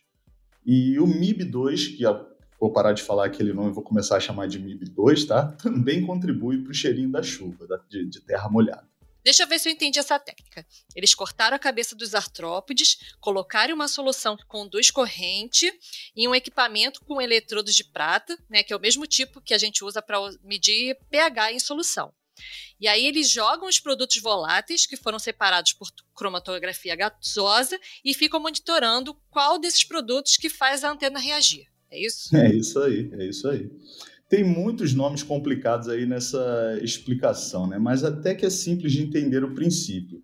E 0.65 0.99
o 0.99 1.07
MIB2, 1.07 1.97
que 1.97 2.05
vou 2.61 2.73
parar 2.73 2.93
de 2.93 3.03
falar 3.03 3.27
aquele 3.27 3.53
nome 3.53 3.71
e 3.71 3.75
vou 3.75 3.83
começar 3.83 4.17
a 4.17 4.21
chamar 4.21 4.47
de 4.47 4.61
MIB2, 4.61 5.27
tá? 5.27 5.53
Também 5.63 6.05
contribui 6.05 6.63
para 6.63 6.71
o 6.71 6.75
cheirinho 6.75 7.11
da 7.11 7.23
chuva, 7.23 7.67
de, 7.89 8.21
terra 8.21 8.49
molhada. 8.49 8.89
Deixa 9.23 9.43
eu 9.43 9.47
ver 9.47 9.59
se 9.59 9.69
eu 9.69 9.73
entendi 9.73 9.99
essa 9.99 10.19
técnica. 10.19 10.67
Eles 10.97 11.15
cortaram 11.15 11.55
a 11.55 11.59
cabeça 11.59 11.95
dos 11.95 12.15
artrópodes, 12.15 13.15
colocaram 13.21 13.75
uma 13.75 13.87
solução 13.87 14.35
que 14.35 14.47
conduz 14.47 14.91
corrente 14.91 15.71
em 16.17 16.27
um 16.27 16.35
equipamento 16.35 17.05
com 17.05 17.21
eletrodos 17.21 17.75
de 17.75 17.85
prata, 17.85 18.39
né, 18.49 18.63
que 18.63 18.73
é 18.73 18.77
o 18.77 18.81
mesmo 18.81 19.07
tipo 19.07 19.41
que 19.41 19.53
a 19.53 19.59
gente 19.59 19.85
usa 19.85 20.01
para 20.01 20.19
medir 20.43 20.97
pH 21.11 21.53
em 21.53 21.59
solução. 21.59 22.15
E 22.81 22.89
aí 22.89 23.07
eles 23.07 23.31
jogam 23.31 23.69
os 23.69 23.79
produtos 23.79 24.21
voláteis 24.21 24.87
que 24.87 24.97
foram 24.97 25.19
separados 25.19 25.73
por 25.73 25.89
cromatografia 26.15 26.97
gasosa 26.97 27.79
e 28.05 28.15
ficam 28.15 28.41
monitorando 28.41 29.15
qual 29.29 29.59
desses 29.59 29.85
produtos 29.85 30.37
que 30.37 30.49
faz 30.49 30.83
a 30.85 30.93
antena 30.93 31.19
reagir. 31.19 31.67
É 31.91 32.07
isso? 32.07 32.37
É 32.37 32.55
isso 32.55 32.79
aí, 32.79 33.11
é 33.13 33.27
isso 33.27 33.49
aí. 33.49 33.71
Tem 34.29 34.45
muitos 34.45 34.95
nomes 34.95 35.25
complicados 35.25 35.89
aí 35.89 36.07
nessa 36.07 36.79
explicação, 36.83 37.67
né? 37.67 37.79
mas 37.79 38.05
até 38.05 38.33
que 38.35 38.47
é 38.47 38.51
simples 38.51 38.93
de 38.93 39.03
entender 39.03 39.43
o 39.43 39.55
princípio. 39.55 40.23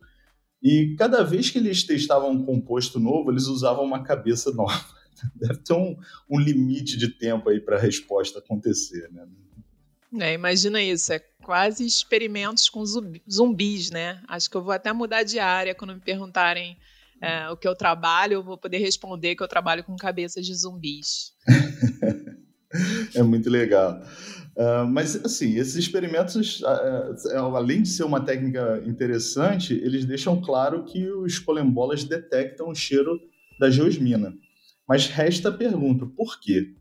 E 0.62 0.94
cada 0.96 1.22
vez 1.22 1.50
que 1.50 1.58
eles 1.58 1.82
testavam 1.82 2.30
um 2.30 2.44
composto 2.44 3.00
novo, 3.00 3.30
eles 3.30 3.46
usavam 3.46 3.84
uma 3.84 4.02
cabeça 4.04 4.50
nova. 4.54 4.84
Deve 5.34 5.58
ter 5.58 5.74
um, 5.74 5.96
um 6.30 6.38
limite 6.38 6.96
de 6.96 7.08
tempo 7.08 7.48
aí 7.48 7.60
para 7.60 7.76
a 7.76 7.80
resposta 7.80 8.38
acontecer, 8.38 9.10
né? 9.12 9.26
É, 10.20 10.34
imagina 10.34 10.82
isso, 10.82 11.12
é 11.12 11.18
quase 11.42 11.86
experimentos 11.86 12.68
com 12.68 12.84
zumbis, 12.84 13.90
né? 13.90 14.22
Acho 14.28 14.50
que 14.50 14.56
eu 14.56 14.62
vou 14.62 14.72
até 14.72 14.92
mudar 14.92 15.22
de 15.22 15.38
área 15.38 15.74
quando 15.74 15.94
me 15.94 16.00
perguntarem 16.00 16.76
é, 17.20 17.48
o 17.50 17.56
que 17.56 17.66
eu 17.66 17.74
trabalho, 17.74 18.34
eu 18.34 18.42
vou 18.42 18.58
poder 18.58 18.78
responder 18.78 19.36
que 19.36 19.42
eu 19.42 19.48
trabalho 19.48 19.84
com 19.84 19.96
cabeças 19.96 20.44
de 20.44 20.54
zumbis. 20.54 21.32
é 23.14 23.22
muito 23.22 23.48
legal. 23.48 24.02
Uh, 24.56 24.86
mas, 24.88 25.22
assim, 25.24 25.56
esses 25.56 25.76
experimentos, 25.76 26.62
uh, 26.62 27.54
além 27.54 27.82
de 27.82 27.90
ser 27.90 28.04
uma 28.04 28.24
técnica 28.24 28.82
interessante, 28.86 29.74
eles 29.74 30.06
deixam 30.06 30.40
claro 30.40 30.84
que 30.84 31.10
os 31.10 31.38
colembolas 31.38 32.04
detectam 32.04 32.68
o 32.68 32.74
cheiro 32.74 33.20
da 33.60 33.70
geosmina. 33.70 34.34
Mas 34.88 35.08
resta 35.08 35.50
a 35.50 35.52
pergunta, 35.52 36.06
por 36.06 36.40
quê? 36.40 36.74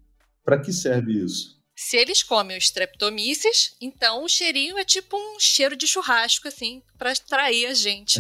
Para 0.44 0.60
que 0.60 0.72
serve 0.72 1.22
isso? 1.24 1.55
Se 1.76 1.98
eles 1.98 2.24
comem 2.24 2.58
os 2.58 2.64
streptomyces, 2.64 3.76
então 3.82 4.24
o 4.24 4.30
cheirinho 4.30 4.78
é 4.78 4.86
tipo 4.86 5.18
um 5.18 5.38
cheiro 5.38 5.76
de 5.76 5.86
churrasco, 5.86 6.48
assim, 6.48 6.82
para 6.98 7.12
atrair 7.12 7.66
a 7.66 7.74
gente. 7.74 8.20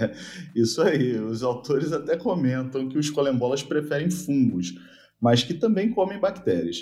isso 0.56 0.80
aí. 0.80 1.18
Os 1.18 1.42
autores 1.42 1.92
até 1.92 2.16
comentam 2.16 2.88
que 2.88 2.96
os 2.96 3.10
colembolas 3.10 3.62
preferem 3.62 4.10
fungos, 4.10 4.72
mas 5.20 5.42
que 5.42 5.52
também 5.52 5.90
comem 5.90 6.18
bactérias. 6.18 6.78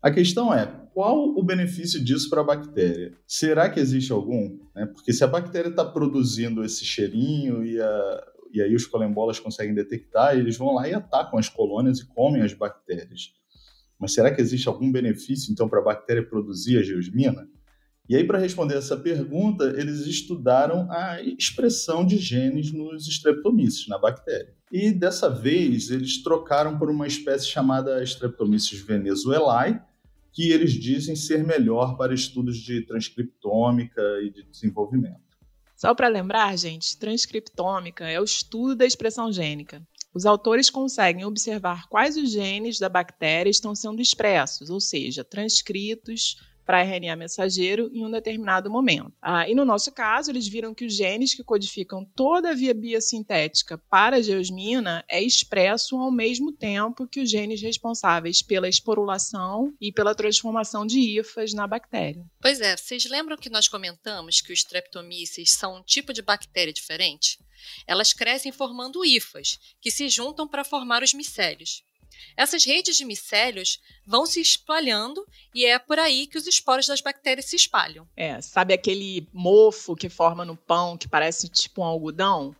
A 0.00 0.10
questão 0.10 0.54
é, 0.54 0.64
qual 0.94 1.36
o 1.36 1.42
benefício 1.42 2.02
disso 2.02 2.30
para 2.30 2.40
a 2.40 2.44
bactéria? 2.44 3.12
Será 3.26 3.68
que 3.68 3.78
existe 3.78 4.10
algum? 4.10 4.58
Né? 4.74 4.86
Porque 4.86 5.12
se 5.12 5.22
a 5.22 5.26
bactéria 5.26 5.68
está 5.68 5.84
produzindo 5.84 6.64
esse 6.64 6.84
cheirinho 6.84 7.64
e, 7.66 7.78
a, 7.80 8.24
e 8.54 8.62
aí 8.62 8.74
os 8.74 8.86
colembolas 8.86 9.38
conseguem 9.38 9.74
detectar, 9.74 10.34
eles 10.34 10.56
vão 10.56 10.74
lá 10.74 10.88
e 10.88 10.94
atacam 10.94 11.38
as 11.38 11.48
colônias 11.48 11.98
e 11.98 12.06
comem 12.06 12.42
as 12.42 12.54
bactérias. 12.54 13.34
Mas 13.98 14.14
será 14.14 14.32
que 14.34 14.40
existe 14.40 14.68
algum 14.68 14.90
benefício, 14.90 15.52
então, 15.52 15.68
para 15.68 15.80
a 15.80 15.84
bactéria 15.84 16.24
produzir 16.24 16.78
a 16.78 16.82
geosmina? 16.82 17.48
E 18.08 18.16
aí, 18.16 18.24
para 18.24 18.38
responder 18.38 18.76
essa 18.76 18.96
pergunta, 18.96 19.64
eles 19.76 20.06
estudaram 20.06 20.90
a 20.90 21.20
expressão 21.20 22.06
de 22.06 22.16
genes 22.16 22.72
nos 22.72 23.06
streptomyces, 23.06 23.86
na 23.86 23.98
bactéria. 23.98 24.54
E 24.72 24.90
dessa 24.90 25.28
vez, 25.28 25.90
eles 25.90 26.22
trocaram 26.22 26.78
por 26.78 26.90
uma 26.90 27.06
espécie 27.06 27.46
chamada 27.46 28.02
Streptomyces 28.02 28.80
venezuelae, 28.80 29.80
que 30.32 30.50
eles 30.50 30.72
dizem 30.72 31.16
ser 31.16 31.44
melhor 31.44 31.96
para 31.96 32.14
estudos 32.14 32.56
de 32.58 32.82
transcriptômica 32.82 34.02
e 34.22 34.30
de 34.30 34.42
desenvolvimento. 34.42 35.28
Só 35.76 35.94
para 35.94 36.08
lembrar, 36.08 36.56
gente, 36.56 36.98
transcriptômica 36.98 38.04
é 38.06 38.20
o 38.20 38.24
estudo 38.24 38.74
da 38.74 38.86
expressão 38.86 39.30
gênica. 39.30 39.82
Os 40.14 40.24
autores 40.26 40.70
conseguem 40.70 41.24
observar 41.24 41.88
quais 41.88 42.16
os 42.16 42.30
genes 42.30 42.78
da 42.78 42.88
bactéria 42.88 43.50
estão 43.50 43.74
sendo 43.74 44.00
expressos, 44.00 44.70
ou 44.70 44.80
seja, 44.80 45.22
transcritos 45.22 46.36
para 46.68 46.82
RNA 46.82 47.16
mensageiro 47.16 47.90
em 47.94 48.04
um 48.04 48.10
determinado 48.10 48.70
momento. 48.70 49.10
Ah, 49.22 49.48
e 49.48 49.54
no 49.54 49.64
nosso 49.64 49.90
caso, 49.90 50.30
eles 50.30 50.46
viram 50.46 50.74
que 50.74 50.84
os 50.84 50.94
genes 50.94 51.32
que 51.32 51.42
codificam 51.42 52.04
toda 52.04 52.50
a 52.50 52.54
via 52.54 52.74
biosintética 52.74 53.78
para 53.78 54.16
a 54.16 54.20
geosmina 54.20 55.02
é 55.08 55.22
expresso 55.22 55.96
ao 55.96 56.12
mesmo 56.12 56.52
tempo 56.52 57.08
que 57.08 57.20
os 57.20 57.30
genes 57.30 57.62
responsáveis 57.62 58.42
pela 58.42 58.68
esporulação 58.68 59.72
e 59.80 59.90
pela 59.90 60.14
transformação 60.14 60.84
de 60.84 61.00
hifas 61.00 61.54
na 61.54 61.66
bactéria. 61.66 62.22
Pois 62.38 62.60
é, 62.60 62.76
vocês 62.76 63.06
lembram 63.06 63.38
que 63.38 63.48
nós 63.48 63.66
comentamos 63.66 64.42
que 64.42 64.52
os 64.52 64.58
streptomyces 64.58 65.52
são 65.52 65.78
um 65.78 65.82
tipo 65.82 66.12
de 66.12 66.20
bactéria 66.20 66.70
diferente? 66.74 67.38
Elas 67.86 68.12
crescem 68.12 68.52
formando 68.52 69.02
hifas, 69.06 69.58
que 69.80 69.90
se 69.90 70.06
juntam 70.10 70.46
para 70.46 70.64
formar 70.64 71.02
os 71.02 71.14
micélios. 71.14 71.82
Essas 72.36 72.64
redes 72.64 72.96
de 72.96 73.04
micélios 73.04 73.80
vão 74.06 74.26
se 74.26 74.40
espalhando 74.40 75.24
e 75.54 75.64
é 75.64 75.78
por 75.78 75.98
aí 75.98 76.26
que 76.26 76.38
os 76.38 76.46
esporos 76.46 76.86
das 76.86 77.00
bactérias 77.00 77.46
se 77.46 77.56
espalham. 77.56 78.06
É, 78.16 78.40
sabe 78.40 78.74
aquele 78.74 79.26
mofo 79.32 79.96
que 79.96 80.08
forma 80.08 80.44
no 80.44 80.56
pão 80.56 80.96
que 80.96 81.08
parece 81.08 81.48
tipo 81.48 81.82
um 81.82 81.84
algodão? 81.84 82.54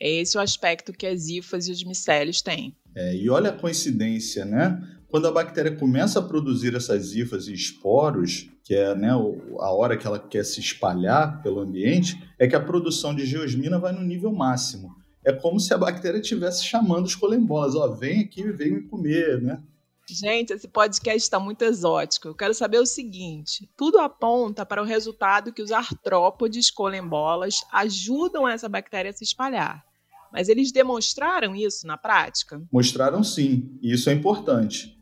É 0.00 0.10
esse 0.10 0.36
o 0.36 0.40
aspecto 0.40 0.92
que 0.92 1.06
as 1.06 1.28
hifas 1.28 1.68
e 1.68 1.72
os 1.72 1.84
micélios 1.84 2.42
têm. 2.42 2.76
É, 2.94 3.14
e 3.14 3.28
olha 3.28 3.50
a 3.50 3.56
coincidência, 3.56 4.44
né? 4.44 4.80
Quando 5.08 5.28
a 5.28 5.32
bactéria 5.32 5.76
começa 5.76 6.18
a 6.18 6.22
produzir 6.22 6.74
essas 6.74 7.14
hifas 7.14 7.46
e 7.46 7.54
esporos, 7.54 8.48
que 8.64 8.74
é 8.74 8.94
né, 8.94 9.10
a 9.10 9.72
hora 9.72 9.96
que 9.96 10.06
ela 10.06 10.18
quer 10.18 10.44
se 10.44 10.58
espalhar 10.58 11.40
pelo 11.42 11.60
ambiente, 11.60 12.20
é 12.38 12.48
que 12.48 12.56
a 12.56 12.60
produção 12.60 13.14
de 13.14 13.24
geosmina 13.24 13.78
vai 13.78 13.92
no 13.92 14.02
nível 14.02 14.32
máximo 14.32 15.03
é 15.24 15.32
como 15.32 15.58
se 15.58 15.72
a 15.72 15.78
bactéria 15.78 16.18
estivesse 16.18 16.64
chamando 16.64 17.06
os 17.06 17.14
colembolas, 17.14 17.74
ó, 17.74 17.88
vem 17.88 18.20
aqui 18.20 18.42
e 18.42 18.52
vem 18.52 18.72
me 18.72 18.82
comer, 18.82 19.40
né? 19.40 19.62
Gente, 20.08 20.52
esse 20.52 20.68
podcast 20.68 21.22
está 21.22 21.40
muito 21.40 21.62
exótico. 21.62 22.28
Eu 22.28 22.34
quero 22.34 22.52
saber 22.52 22.78
o 22.78 22.84
seguinte: 22.84 23.68
tudo 23.74 23.98
aponta 23.98 24.66
para 24.66 24.82
o 24.82 24.84
resultado 24.84 25.52
que 25.52 25.62
os 25.62 25.72
artrópodes 25.72 26.70
colembolas 26.70 27.64
ajudam 27.72 28.46
essa 28.46 28.68
bactéria 28.68 29.10
a 29.10 29.14
se 29.14 29.24
espalhar. 29.24 29.82
Mas 30.30 30.48
eles 30.48 30.72
demonstraram 30.72 31.54
isso 31.54 31.86
na 31.86 31.96
prática? 31.96 32.60
Mostraram 32.70 33.22
sim, 33.22 33.78
e 33.80 33.94
isso 33.94 34.10
é 34.10 34.12
importante. 34.12 34.94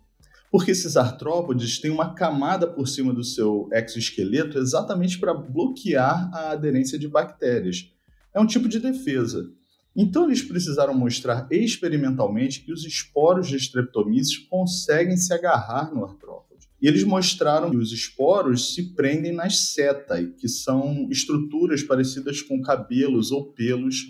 Porque 0.53 0.71
esses 0.71 0.97
artrópodes 0.97 1.81
têm 1.81 1.91
uma 1.91 2.15
camada 2.15 2.67
por 2.67 2.87
cima 2.87 3.13
do 3.13 3.25
seu 3.25 3.69
exoesqueleto 3.73 4.59
exatamente 4.59 5.19
para 5.19 5.33
bloquear 5.33 6.31
a 6.33 6.51
aderência 6.51 6.99
de 6.99 7.09
bactérias. 7.09 7.91
É 8.35 8.39
um 8.39 8.47
tipo 8.47 8.69
de 8.69 8.79
defesa. 8.79 9.51
Então, 9.95 10.25
eles 10.25 10.43
precisaram 10.43 10.95
mostrar 10.95 11.47
experimentalmente 11.51 12.61
que 12.61 12.73
os 12.73 12.85
esporos 12.85 13.49
de 13.49 13.57
Streptomyces 13.57 14.39
conseguem 14.39 15.17
se 15.17 15.33
agarrar 15.35 15.93
no 15.95 16.05
artrópode. 16.05 16.69
E 16.81 16.89
eles 16.89 17.05
mostraram 17.05 17.71
que 17.71 17.77
os 17.77 17.93
esporos 17.93 18.75
se 18.75 18.95
prendem 18.95 19.33
nas 19.33 19.73
setae, 19.73 20.33
que 20.33 20.49
são 20.49 21.09
estruturas 21.11 21.83
parecidas 21.83 22.43
com 22.43 22.61
cabelos 22.61 23.31
ou 23.31 23.53
pelos 23.53 24.07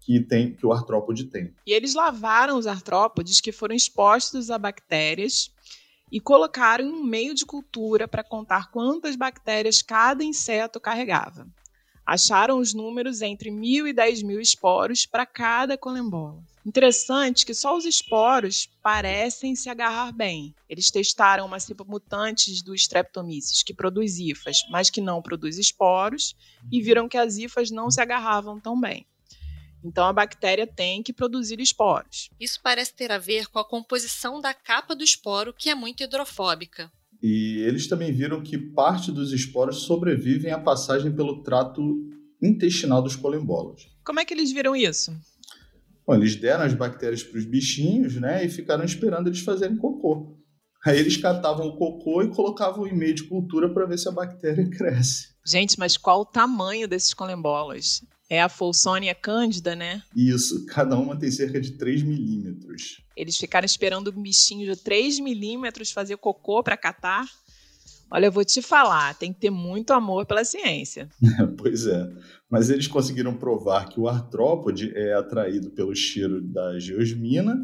que, 0.00 0.20
tem, 0.20 0.54
que 0.54 0.66
o 0.66 0.72
artrópode 0.72 1.24
tem. 1.26 1.54
E 1.66 1.72
eles 1.72 1.94
lavaram 1.94 2.58
os 2.58 2.66
artrópodes 2.66 3.40
que 3.40 3.52
foram 3.52 3.74
expostos 3.74 4.50
a 4.50 4.58
bactérias 4.58 5.50
e 6.10 6.20
colocaram 6.20 6.84
em 6.84 6.92
um 6.92 7.04
meio 7.04 7.34
de 7.34 7.46
cultura 7.46 8.08
para 8.08 8.24
contar 8.24 8.70
quantas 8.70 9.14
bactérias 9.14 9.80
cada 9.80 10.24
inseto 10.24 10.80
carregava 10.80 11.46
acharam 12.10 12.58
os 12.58 12.74
números 12.74 13.22
entre 13.22 13.52
mil 13.52 13.86
e 13.86 13.92
dez 13.92 14.20
mil 14.20 14.40
esporos 14.40 15.06
para 15.06 15.24
cada 15.24 15.78
colembola. 15.78 16.42
Interessante 16.66 17.46
que 17.46 17.54
só 17.54 17.76
os 17.76 17.84
esporos 17.84 18.68
parecem 18.82 19.54
se 19.54 19.70
agarrar 19.70 20.10
bem. 20.10 20.52
Eles 20.68 20.90
testaram 20.90 21.46
uma 21.46 21.60
cepa 21.60 21.84
mutantes 21.84 22.62
do 22.62 22.74
Streptomyces, 22.74 23.62
que 23.62 23.72
produz 23.72 24.18
hifas, 24.18 24.66
mas 24.70 24.90
que 24.90 25.00
não 25.00 25.22
produz 25.22 25.56
esporos, 25.56 26.34
e 26.70 26.82
viram 26.82 27.08
que 27.08 27.16
as 27.16 27.38
hifas 27.38 27.70
não 27.70 27.88
se 27.92 28.00
agarravam 28.00 28.58
tão 28.58 28.78
bem. 28.78 29.06
Então 29.84 30.04
a 30.04 30.12
bactéria 30.12 30.66
tem 30.66 31.04
que 31.04 31.12
produzir 31.12 31.60
esporos. 31.60 32.28
Isso 32.40 32.58
parece 32.60 32.92
ter 32.92 33.12
a 33.12 33.18
ver 33.18 33.46
com 33.46 33.60
a 33.60 33.64
composição 33.64 34.40
da 34.40 34.52
capa 34.52 34.96
do 34.96 35.04
esporo, 35.04 35.54
que 35.54 35.70
é 35.70 35.76
muito 35.76 36.02
hidrofóbica. 36.02 36.90
E 37.22 37.58
eles 37.66 37.86
também 37.86 38.12
viram 38.12 38.42
que 38.42 38.56
parte 38.56 39.12
dos 39.12 39.32
esporos 39.32 39.82
sobrevivem 39.82 40.52
à 40.52 40.58
passagem 40.58 41.12
pelo 41.12 41.42
trato 41.42 41.82
intestinal 42.42 43.02
dos 43.02 43.16
colembolas. 43.16 43.82
Como 44.04 44.20
é 44.20 44.24
que 44.24 44.32
eles 44.32 44.52
viram 44.52 44.74
isso? 44.74 45.12
Bom, 46.06 46.14
eles 46.14 46.34
deram 46.34 46.64
as 46.64 46.74
bactérias 46.74 47.22
para 47.22 47.38
os 47.38 47.44
bichinhos, 47.44 48.16
né, 48.16 48.44
e 48.44 48.48
ficaram 48.48 48.84
esperando 48.84 49.28
eles 49.28 49.40
fazerem 49.40 49.76
cocô. 49.76 50.36
Aí 50.84 50.98
eles 50.98 51.18
catavam 51.18 51.66
o 51.66 51.76
cocô 51.76 52.22
e 52.22 52.30
colocavam 52.30 52.86
em 52.86 52.96
meio 52.96 53.14
de 53.14 53.24
cultura 53.24 53.68
para 53.72 53.84
ver 53.84 53.98
se 53.98 54.08
a 54.08 54.12
bactéria 54.12 54.68
cresce. 54.70 55.28
Gente, 55.46 55.78
mas 55.78 55.96
qual 55.96 56.22
o 56.22 56.26
tamanho 56.26 56.88
desses 56.88 57.12
colembolas? 57.12 58.00
É 58.30 58.40
a 58.40 58.48
Folsonia 58.48 59.14
cândida, 59.14 59.74
né? 59.74 60.02
Isso, 60.16 60.64
cada 60.66 60.96
uma 60.96 61.18
tem 61.18 61.30
cerca 61.30 61.60
de 61.60 61.72
3 61.72 62.02
milímetros. 62.02 63.02
Eles 63.20 63.36
ficaram 63.36 63.66
esperando 63.66 64.08
o 64.08 64.12
bichinho 64.12 64.64
de 64.64 64.80
3 64.80 65.20
milímetros 65.20 65.92
fazer 65.92 66.16
cocô 66.16 66.62
para 66.62 66.74
catar. 66.74 67.28
Olha, 68.10 68.26
eu 68.26 68.32
vou 68.32 68.44
te 68.44 68.62
falar, 68.62 69.14
tem 69.14 69.30
que 69.30 69.38
ter 69.38 69.50
muito 69.50 69.92
amor 69.92 70.24
pela 70.24 70.42
ciência. 70.42 71.06
pois 71.58 71.86
é. 71.86 72.10
Mas 72.48 72.70
eles 72.70 72.86
conseguiram 72.86 73.36
provar 73.36 73.90
que 73.90 74.00
o 74.00 74.08
artrópode 74.08 74.90
é 74.96 75.12
atraído 75.12 75.70
pelo 75.70 75.94
cheiro 75.94 76.40
da 76.40 76.78
geosmina 76.80 77.54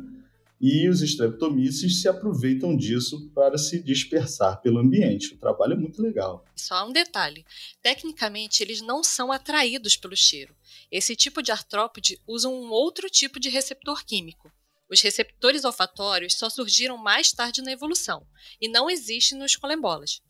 e 0.60 0.88
os 0.90 1.00
streptomyces 1.00 2.02
se 2.02 2.06
aproveitam 2.06 2.76
disso 2.76 3.30
para 3.34 3.56
se 3.56 3.82
dispersar 3.82 4.60
pelo 4.60 4.78
ambiente. 4.78 5.34
O 5.34 5.38
trabalho 5.38 5.72
é 5.72 5.76
muito 5.76 6.02
legal. 6.02 6.44
Só 6.54 6.86
um 6.86 6.92
detalhe: 6.92 7.46
tecnicamente, 7.82 8.62
eles 8.62 8.82
não 8.82 9.02
são 9.02 9.32
atraídos 9.32 9.96
pelo 9.96 10.14
cheiro. 10.14 10.54
Esse 10.92 11.16
tipo 11.16 11.42
de 11.42 11.50
artrópode 11.50 12.20
usa 12.26 12.48
um 12.48 12.70
outro 12.70 13.08
tipo 13.08 13.40
de 13.40 13.48
receptor 13.48 14.04
químico. 14.04 14.52
Os 14.90 15.00
receptores 15.00 15.64
olfatórios 15.64 16.34
só 16.34 16.48
surgiram 16.48 16.96
mais 16.96 17.32
tarde 17.32 17.62
na 17.62 17.72
evolução 17.72 18.26
e 18.60 18.68
não 18.68 18.88
existem 18.88 19.38
nos 19.38 19.56
colembolas. 19.56 20.20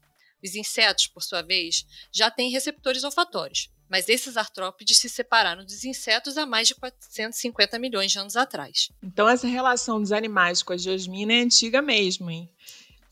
Os 0.42 0.54
insetos, 0.54 1.06
por 1.06 1.22
sua 1.22 1.42
vez, 1.42 1.84
já 2.12 2.30
têm 2.30 2.50
receptores 2.50 3.04
olfatórios, 3.04 3.70
mas 3.88 4.08
esses 4.08 4.36
artrópodes 4.36 4.98
se 4.98 5.08
separaram 5.08 5.64
dos 5.64 5.84
insetos 5.84 6.36
há 6.36 6.46
mais 6.46 6.68
de 6.68 6.74
450 6.74 7.78
milhões 7.78 8.12
de 8.12 8.18
anos 8.18 8.36
atrás. 8.36 8.90
Então 9.02 9.28
essa 9.28 9.46
relação 9.46 10.00
dos 10.00 10.12
animais 10.12 10.62
com 10.62 10.72
a 10.72 10.76
geosmina 10.76 11.34
é 11.34 11.40
antiga 11.40 11.82
mesmo, 11.82 12.30
hein? 12.30 12.50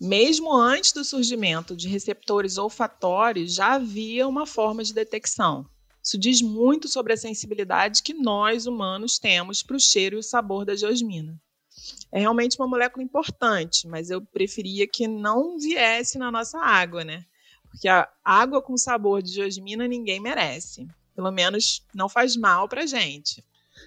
Mesmo 0.00 0.52
antes 0.54 0.92
do 0.92 1.04
surgimento 1.04 1.76
de 1.76 1.88
receptores 1.88 2.58
olfatórios, 2.58 3.54
já 3.54 3.74
havia 3.74 4.26
uma 4.26 4.44
forma 4.44 4.82
de 4.82 4.92
detecção. 4.92 5.66
Isso 6.04 6.18
diz 6.18 6.42
muito 6.42 6.86
sobre 6.86 7.14
a 7.14 7.16
sensibilidade 7.16 8.02
que 8.02 8.12
nós, 8.12 8.66
humanos, 8.66 9.18
temos 9.18 9.62
para 9.62 9.76
o 9.76 9.80
cheiro 9.80 10.16
e 10.16 10.18
o 10.18 10.22
sabor 10.22 10.66
da 10.66 10.76
geosmina. 10.76 11.40
É 12.12 12.20
realmente 12.20 12.58
uma 12.60 12.68
molécula 12.68 13.02
importante, 13.02 13.88
mas 13.88 14.10
eu 14.10 14.20
preferia 14.20 14.86
que 14.86 15.08
não 15.08 15.58
viesse 15.58 16.18
na 16.18 16.30
nossa 16.30 16.58
água, 16.58 17.02
né? 17.04 17.24
Porque 17.70 17.88
a 17.88 18.06
água 18.22 18.60
com 18.60 18.76
sabor 18.76 19.22
de 19.22 19.32
geosmina 19.32 19.88
ninguém 19.88 20.20
merece. 20.20 20.86
Pelo 21.16 21.30
menos 21.30 21.82
não 21.94 22.08
faz 22.08 22.36
mal 22.36 22.68
pra 22.68 22.86
gente. 22.86 23.42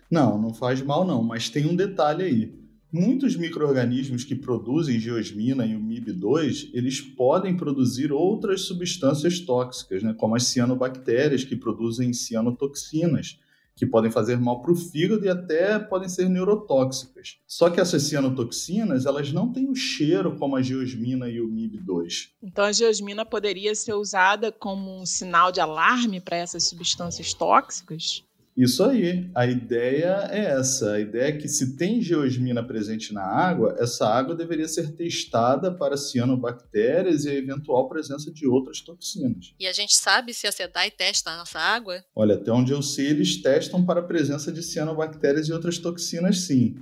Não, 0.09 0.37
não 0.37 0.53
faz 0.53 0.81
mal 0.81 1.05
não, 1.05 1.21
mas 1.21 1.49
tem 1.49 1.67
um 1.67 1.75
detalhe 1.75 2.23
aí. 2.23 2.66
Muitos 2.91 3.35
micro-organismos 3.35 4.23
que 4.23 4.33
produzem 4.33 4.97
geosmina 4.97 5.65
e 5.65 5.75
o 5.75 5.79
MIB2, 5.79 6.69
eles 6.73 7.01
podem 7.01 7.57
produzir 7.57 8.13
outras 8.13 8.61
substâncias 8.61 9.41
tóxicas, 9.41 10.01
né, 10.01 10.13
como 10.13 10.35
as 10.35 10.45
cianobactérias, 10.45 11.43
que 11.43 11.55
produzem 11.55 12.13
cianotoxinas, 12.13 13.39
que 13.75 13.85
podem 13.85 14.09
fazer 14.09 14.39
mal 14.39 14.61
para 14.61 14.71
o 14.71 14.75
fígado 14.75 15.25
e 15.25 15.29
até 15.29 15.77
podem 15.77 16.07
ser 16.07 16.29
neurotóxicas. 16.29 17.37
Só 17.45 17.69
que 17.69 17.81
essas 17.81 18.03
cianotoxinas, 18.03 19.05
elas 19.05 19.33
não 19.33 19.51
têm 19.51 19.69
o 19.69 19.75
cheiro 19.75 20.37
como 20.37 20.55
a 20.55 20.61
geosmina 20.61 21.29
e 21.29 21.41
o 21.41 21.47
MIB2. 21.49 22.29
Então 22.41 22.63
a 22.63 22.71
geosmina 22.71 23.25
poderia 23.25 23.75
ser 23.75 23.93
usada 23.93 24.49
como 24.49 24.97
um 24.97 25.05
sinal 25.05 25.51
de 25.51 25.59
alarme 25.59 26.21
para 26.21 26.37
essas 26.37 26.63
substâncias 26.63 27.33
tóxicas? 27.33 28.23
Isso 28.57 28.83
aí. 28.83 29.29
A 29.35 29.45
ideia 29.45 30.27
é 30.31 30.45
essa. 30.45 30.93
A 30.93 30.99
ideia 30.99 31.29
é 31.29 31.31
que 31.37 31.47
se 31.47 31.77
tem 31.77 32.01
geosmina 32.01 32.65
presente 32.65 33.13
na 33.13 33.21
água, 33.21 33.75
essa 33.77 34.07
água 34.07 34.35
deveria 34.35 34.67
ser 34.67 34.93
testada 34.93 35.71
para 35.71 35.95
cianobactérias 35.95 37.25
e 37.25 37.29
a 37.29 37.35
eventual 37.35 37.87
presença 37.87 38.31
de 38.31 38.47
outras 38.47 38.81
toxinas. 38.81 39.53
E 39.59 39.67
a 39.67 39.71
gente 39.71 39.95
sabe 39.95 40.33
se 40.33 40.47
a 40.47 40.51
SEDAI 40.51 40.89
testa 40.89 41.29
a 41.29 41.37
nossa 41.37 41.59
água? 41.59 42.03
Olha, 42.15 42.33
até 42.33 42.51
onde 42.51 42.71
eu 42.71 42.81
sei, 42.81 43.07
eles 43.07 43.39
testam 43.39 43.85
para 43.85 43.99
a 43.99 44.03
presença 44.03 44.51
de 44.51 44.63
cianobactérias 44.63 45.47
e 45.47 45.53
outras 45.53 45.77
toxinas, 45.77 46.39
sim. 46.39 46.75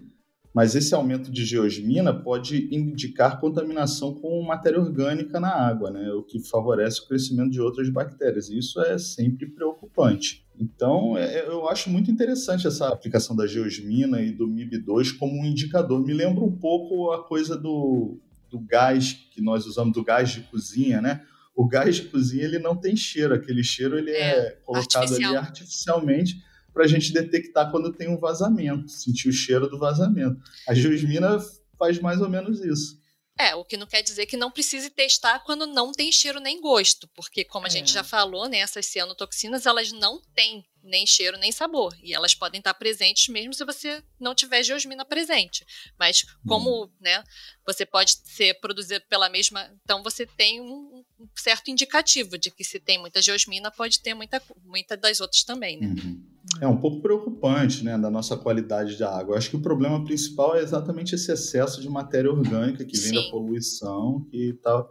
Mas 0.55 0.73
esse 0.73 0.95
aumento 0.95 1.29
de 1.29 1.43
geosmina 1.43 2.13
pode 2.13 2.73
indicar 2.73 3.41
contaminação 3.41 4.13
com 4.13 4.41
matéria 4.41 4.79
orgânica 4.79 5.37
na 5.37 5.53
água, 5.53 5.91
né? 5.91 6.09
o 6.13 6.23
que 6.23 6.39
favorece 6.39 7.01
o 7.01 7.07
crescimento 7.09 7.51
de 7.51 7.59
outras 7.59 7.89
bactérias. 7.89 8.49
Isso 8.49 8.79
é 8.79 8.97
sempre 8.97 9.47
preocupante. 9.47 10.47
Então, 10.57 11.17
é, 11.17 11.39
é 11.39 11.47
eu 11.49 11.67
acho 11.67 11.89
muito 11.89 12.09
interessante 12.09 12.65
essa 12.65 12.87
aplicação 12.87 13.35
da 13.35 13.45
geosmina 13.45 14.21
e 14.21 14.31
do 14.31 14.47
MIB2 14.47 15.17
como 15.17 15.41
um 15.41 15.45
indicador. 15.45 16.01
Me 16.01 16.13
lembra 16.13 16.45
um 16.45 16.55
pouco 16.55 17.11
a 17.11 17.27
coisa 17.27 17.57
do, 17.57 18.17
do 18.49 18.57
gás 18.57 19.11
que 19.11 19.41
nós 19.41 19.65
usamos, 19.65 19.93
do 19.93 20.05
gás 20.05 20.29
de 20.29 20.39
cozinha, 20.43 21.01
né? 21.01 21.21
O 21.53 21.67
gás 21.67 21.97
de 21.97 22.03
cozinha 22.03 22.45
ele 22.45 22.59
não 22.59 22.77
tem 22.77 22.95
cheiro, 22.95 23.33
aquele 23.33 23.61
cheiro 23.61 23.97
ele 23.97 24.11
é, 24.11 24.37
é 24.37 24.51
colocado 24.63 25.01
artificial. 25.01 25.31
ali 25.31 25.37
artificialmente 25.37 26.45
para 26.75 26.83
a 26.83 26.87
gente 26.87 27.13
detectar 27.13 27.71
quando 27.71 27.93
tem 27.93 28.09
um 28.09 28.17
vazamento, 28.17 28.89
sentir 28.89 29.29
o 29.29 29.31
cheiro 29.31 29.69
do 29.69 29.79
vazamento. 29.79 30.41
A 30.67 30.73
geosmina 30.73 31.39
faz 31.79 31.99
mais 31.99 32.19
ou 32.19 32.29
menos 32.29 32.59
isso. 32.59 32.99
É, 33.37 33.55
o 33.55 33.63
que 33.63 33.77
não 33.77 33.87
quer 33.87 34.01
dizer 34.01 34.25
que 34.25 34.35
não 34.35 34.51
precise 34.51 34.89
testar 34.89 35.39
quando 35.39 35.65
não 35.65 35.93
tem 35.93 36.11
cheiro 36.11 36.39
nem 36.39 36.59
gosto, 36.59 37.07
porque 37.09 37.45
como 37.45 37.65
a 37.65 37.67
é. 37.67 37.71
gente 37.71 37.91
já 37.91 38.03
falou, 38.03 38.47
né, 38.49 38.57
essas 38.57 38.85
cianotoxinas, 38.87 39.65
elas 39.65 39.91
não 39.91 40.21
têm 40.33 40.65
nem 40.83 41.05
cheiro 41.05 41.37
nem 41.37 41.51
sabor, 41.51 41.93
e 42.01 42.13
elas 42.13 42.35
podem 42.35 42.59
estar 42.59 42.73
presentes 42.73 43.27
mesmo 43.29 43.53
se 43.53 43.65
você 43.65 44.03
não 44.19 44.35
tiver 44.35 44.63
geosmina 44.63 45.03
presente. 45.03 45.65
Mas 45.97 46.25
como, 46.45 46.85
hum. 46.85 46.91
né, 46.99 47.23
você 47.65 47.85
pode 47.85 48.17
ser 48.23 48.53
produzido 48.59 49.03
pela 49.09 49.29
mesma, 49.29 49.69
então 49.83 50.03
você 50.03 50.25
tem 50.25 50.61
um, 50.61 51.03
um, 51.19 51.27
certo 51.35 51.69
indicativo 51.69 52.37
de 52.37 52.51
que 52.51 52.63
se 52.63 52.79
tem 52.79 52.97
muita 52.97 53.21
geosmina, 53.21 53.71
pode 53.71 54.01
ter 54.01 54.13
muita, 54.13 54.41
muita 54.63 54.95
das 54.95 55.19
outras 55.21 55.43
também, 55.43 55.79
né? 55.79 55.87
Uhum 55.87 56.34
é 56.61 56.67
um 56.67 56.77
pouco 56.77 57.01
preocupante, 57.01 57.83
né, 57.83 57.97
da 57.97 58.09
nossa 58.09 58.37
qualidade 58.37 58.95
de 58.95 59.03
água. 59.03 59.33
Eu 59.33 59.37
acho 59.37 59.49
que 59.49 59.55
o 59.55 59.61
problema 59.61 60.03
principal 60.03 60.55
é 60.55 60.61
exatamente 60.61 61.15
esse 61.15 61.31
excesso 61.31 61.81
de 61.81 61.89
matéria 61.89 62.31
orgânica 62.31 62.85
que 62.85 62.97
vem 62.97 63.09
Sim. 63.09 63.15
da 63.15 63.31
poluição, 63.31 64.25
que 64.29 64.51
está 64.51 64.85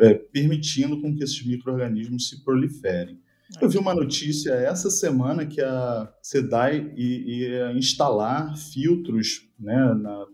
é, 0.00 0.14
permitindo 0.14 1.00
com 1.00 1.14
que 1.14 1.22
esses 1.22 1.44
micro-organismos 1.44 2.28
se 2.28 2.42
proliferem. 2.42 3.20
Eu 3.60 3.68
vi 3.68 3.76
uma 3.76 3.94
notícia 3.94 4.52
essa 4.52 4.88
semana 4.90 5.44
que 5.44 5.60
a 5.60 6.10
SEDAI 6.22 6.94
ia 6.96 7.72
instalar 7.72 8.56
filtros 8.56 9.46
né, 9.58 9.76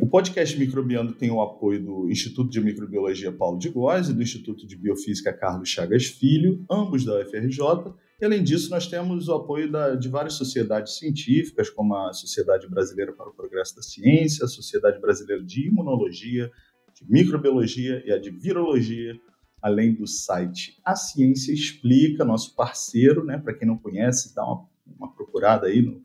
O 0.01 0.07
podcast 0.07 0.59
Microbiando 0.59 1.15
tem 1.15 1.31
o 1.31 1.41
apoio 1.41 1.83
do 1.83 2.11
Instituto 2.11 2.51
de 2.51 2.61
Microbiologia 2.61 3.33
Paulo 3.33 3.59
de 3.59 3.71
Góes 3.71 4.09
e 4.09 4.13
do 4.13 4.23
Instituto 4.23 4.67
de 4.67 4.77
Biofísica 4.77 5.33
Carlos 5.33 5.71
Chagas 5.71 6.05
Filho, 6.05 6.65
ambos 6.71 7.05
da 7.05 7.19
UFRJ. 7.21 7.95
Além 8.23 8.45
disso, 8.45 8.71
nós 8.71 8.87
temos 8.87 9.27
o 9.29 9.35
apoio 9.35 9.73
da, 9.73 9.95
de 9.95 10.09
várias 10.09 10.35
sociedades 10.35 10.99
científicas, 10.99 11.71
como 11.71 11.97
a 11.97 12.13
Sociedade 12.13 12.69
Brasileira 12.69 13.13
para 13.13 13.31
o 13.31 13.35
Progresso 13.35 13.75
da 13.75 13.83
Ciência, 13.83 14.45
a 14.45 14.49
Sociedade 14.49 15.01
Brasileira 15.01 15.43
de 15.43 15.67
Imunologia, 15.67 16.51
de 16.95 17.11
Microbiologia 17.11 18.03
e 18.07 18.13
a 18.13 18.19
de 18.19 18.31
Virologia, 18.31 19.19
além 19.63 19.95
do 19.95 20.07
site 20.07 20.79
A 20.85 20.95
Ciência 20.95 21.53
Explica, 21.53 22.25
nosso 22.25 22.55
parceiro, 22.55 23.25
né? 23.25 23.39
Para 23.39 23.55
quem 23.55 23.67
não 23.67 23.79
conhece, 23.79 24.35
dá 24.35 24.45
uma 24.45 24.67
uma 24.97 25.13
procurada 25.13 25.67
aí 25.67 25.83
no, 25.83 26.01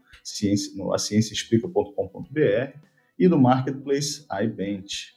no 0.76 0.94
acienciaexplica.com.br 0.94 2.91
e 3.22 3.30
no 3.30 3.40
Marketplace 3.40 4.26
iBench. 4.44 5.16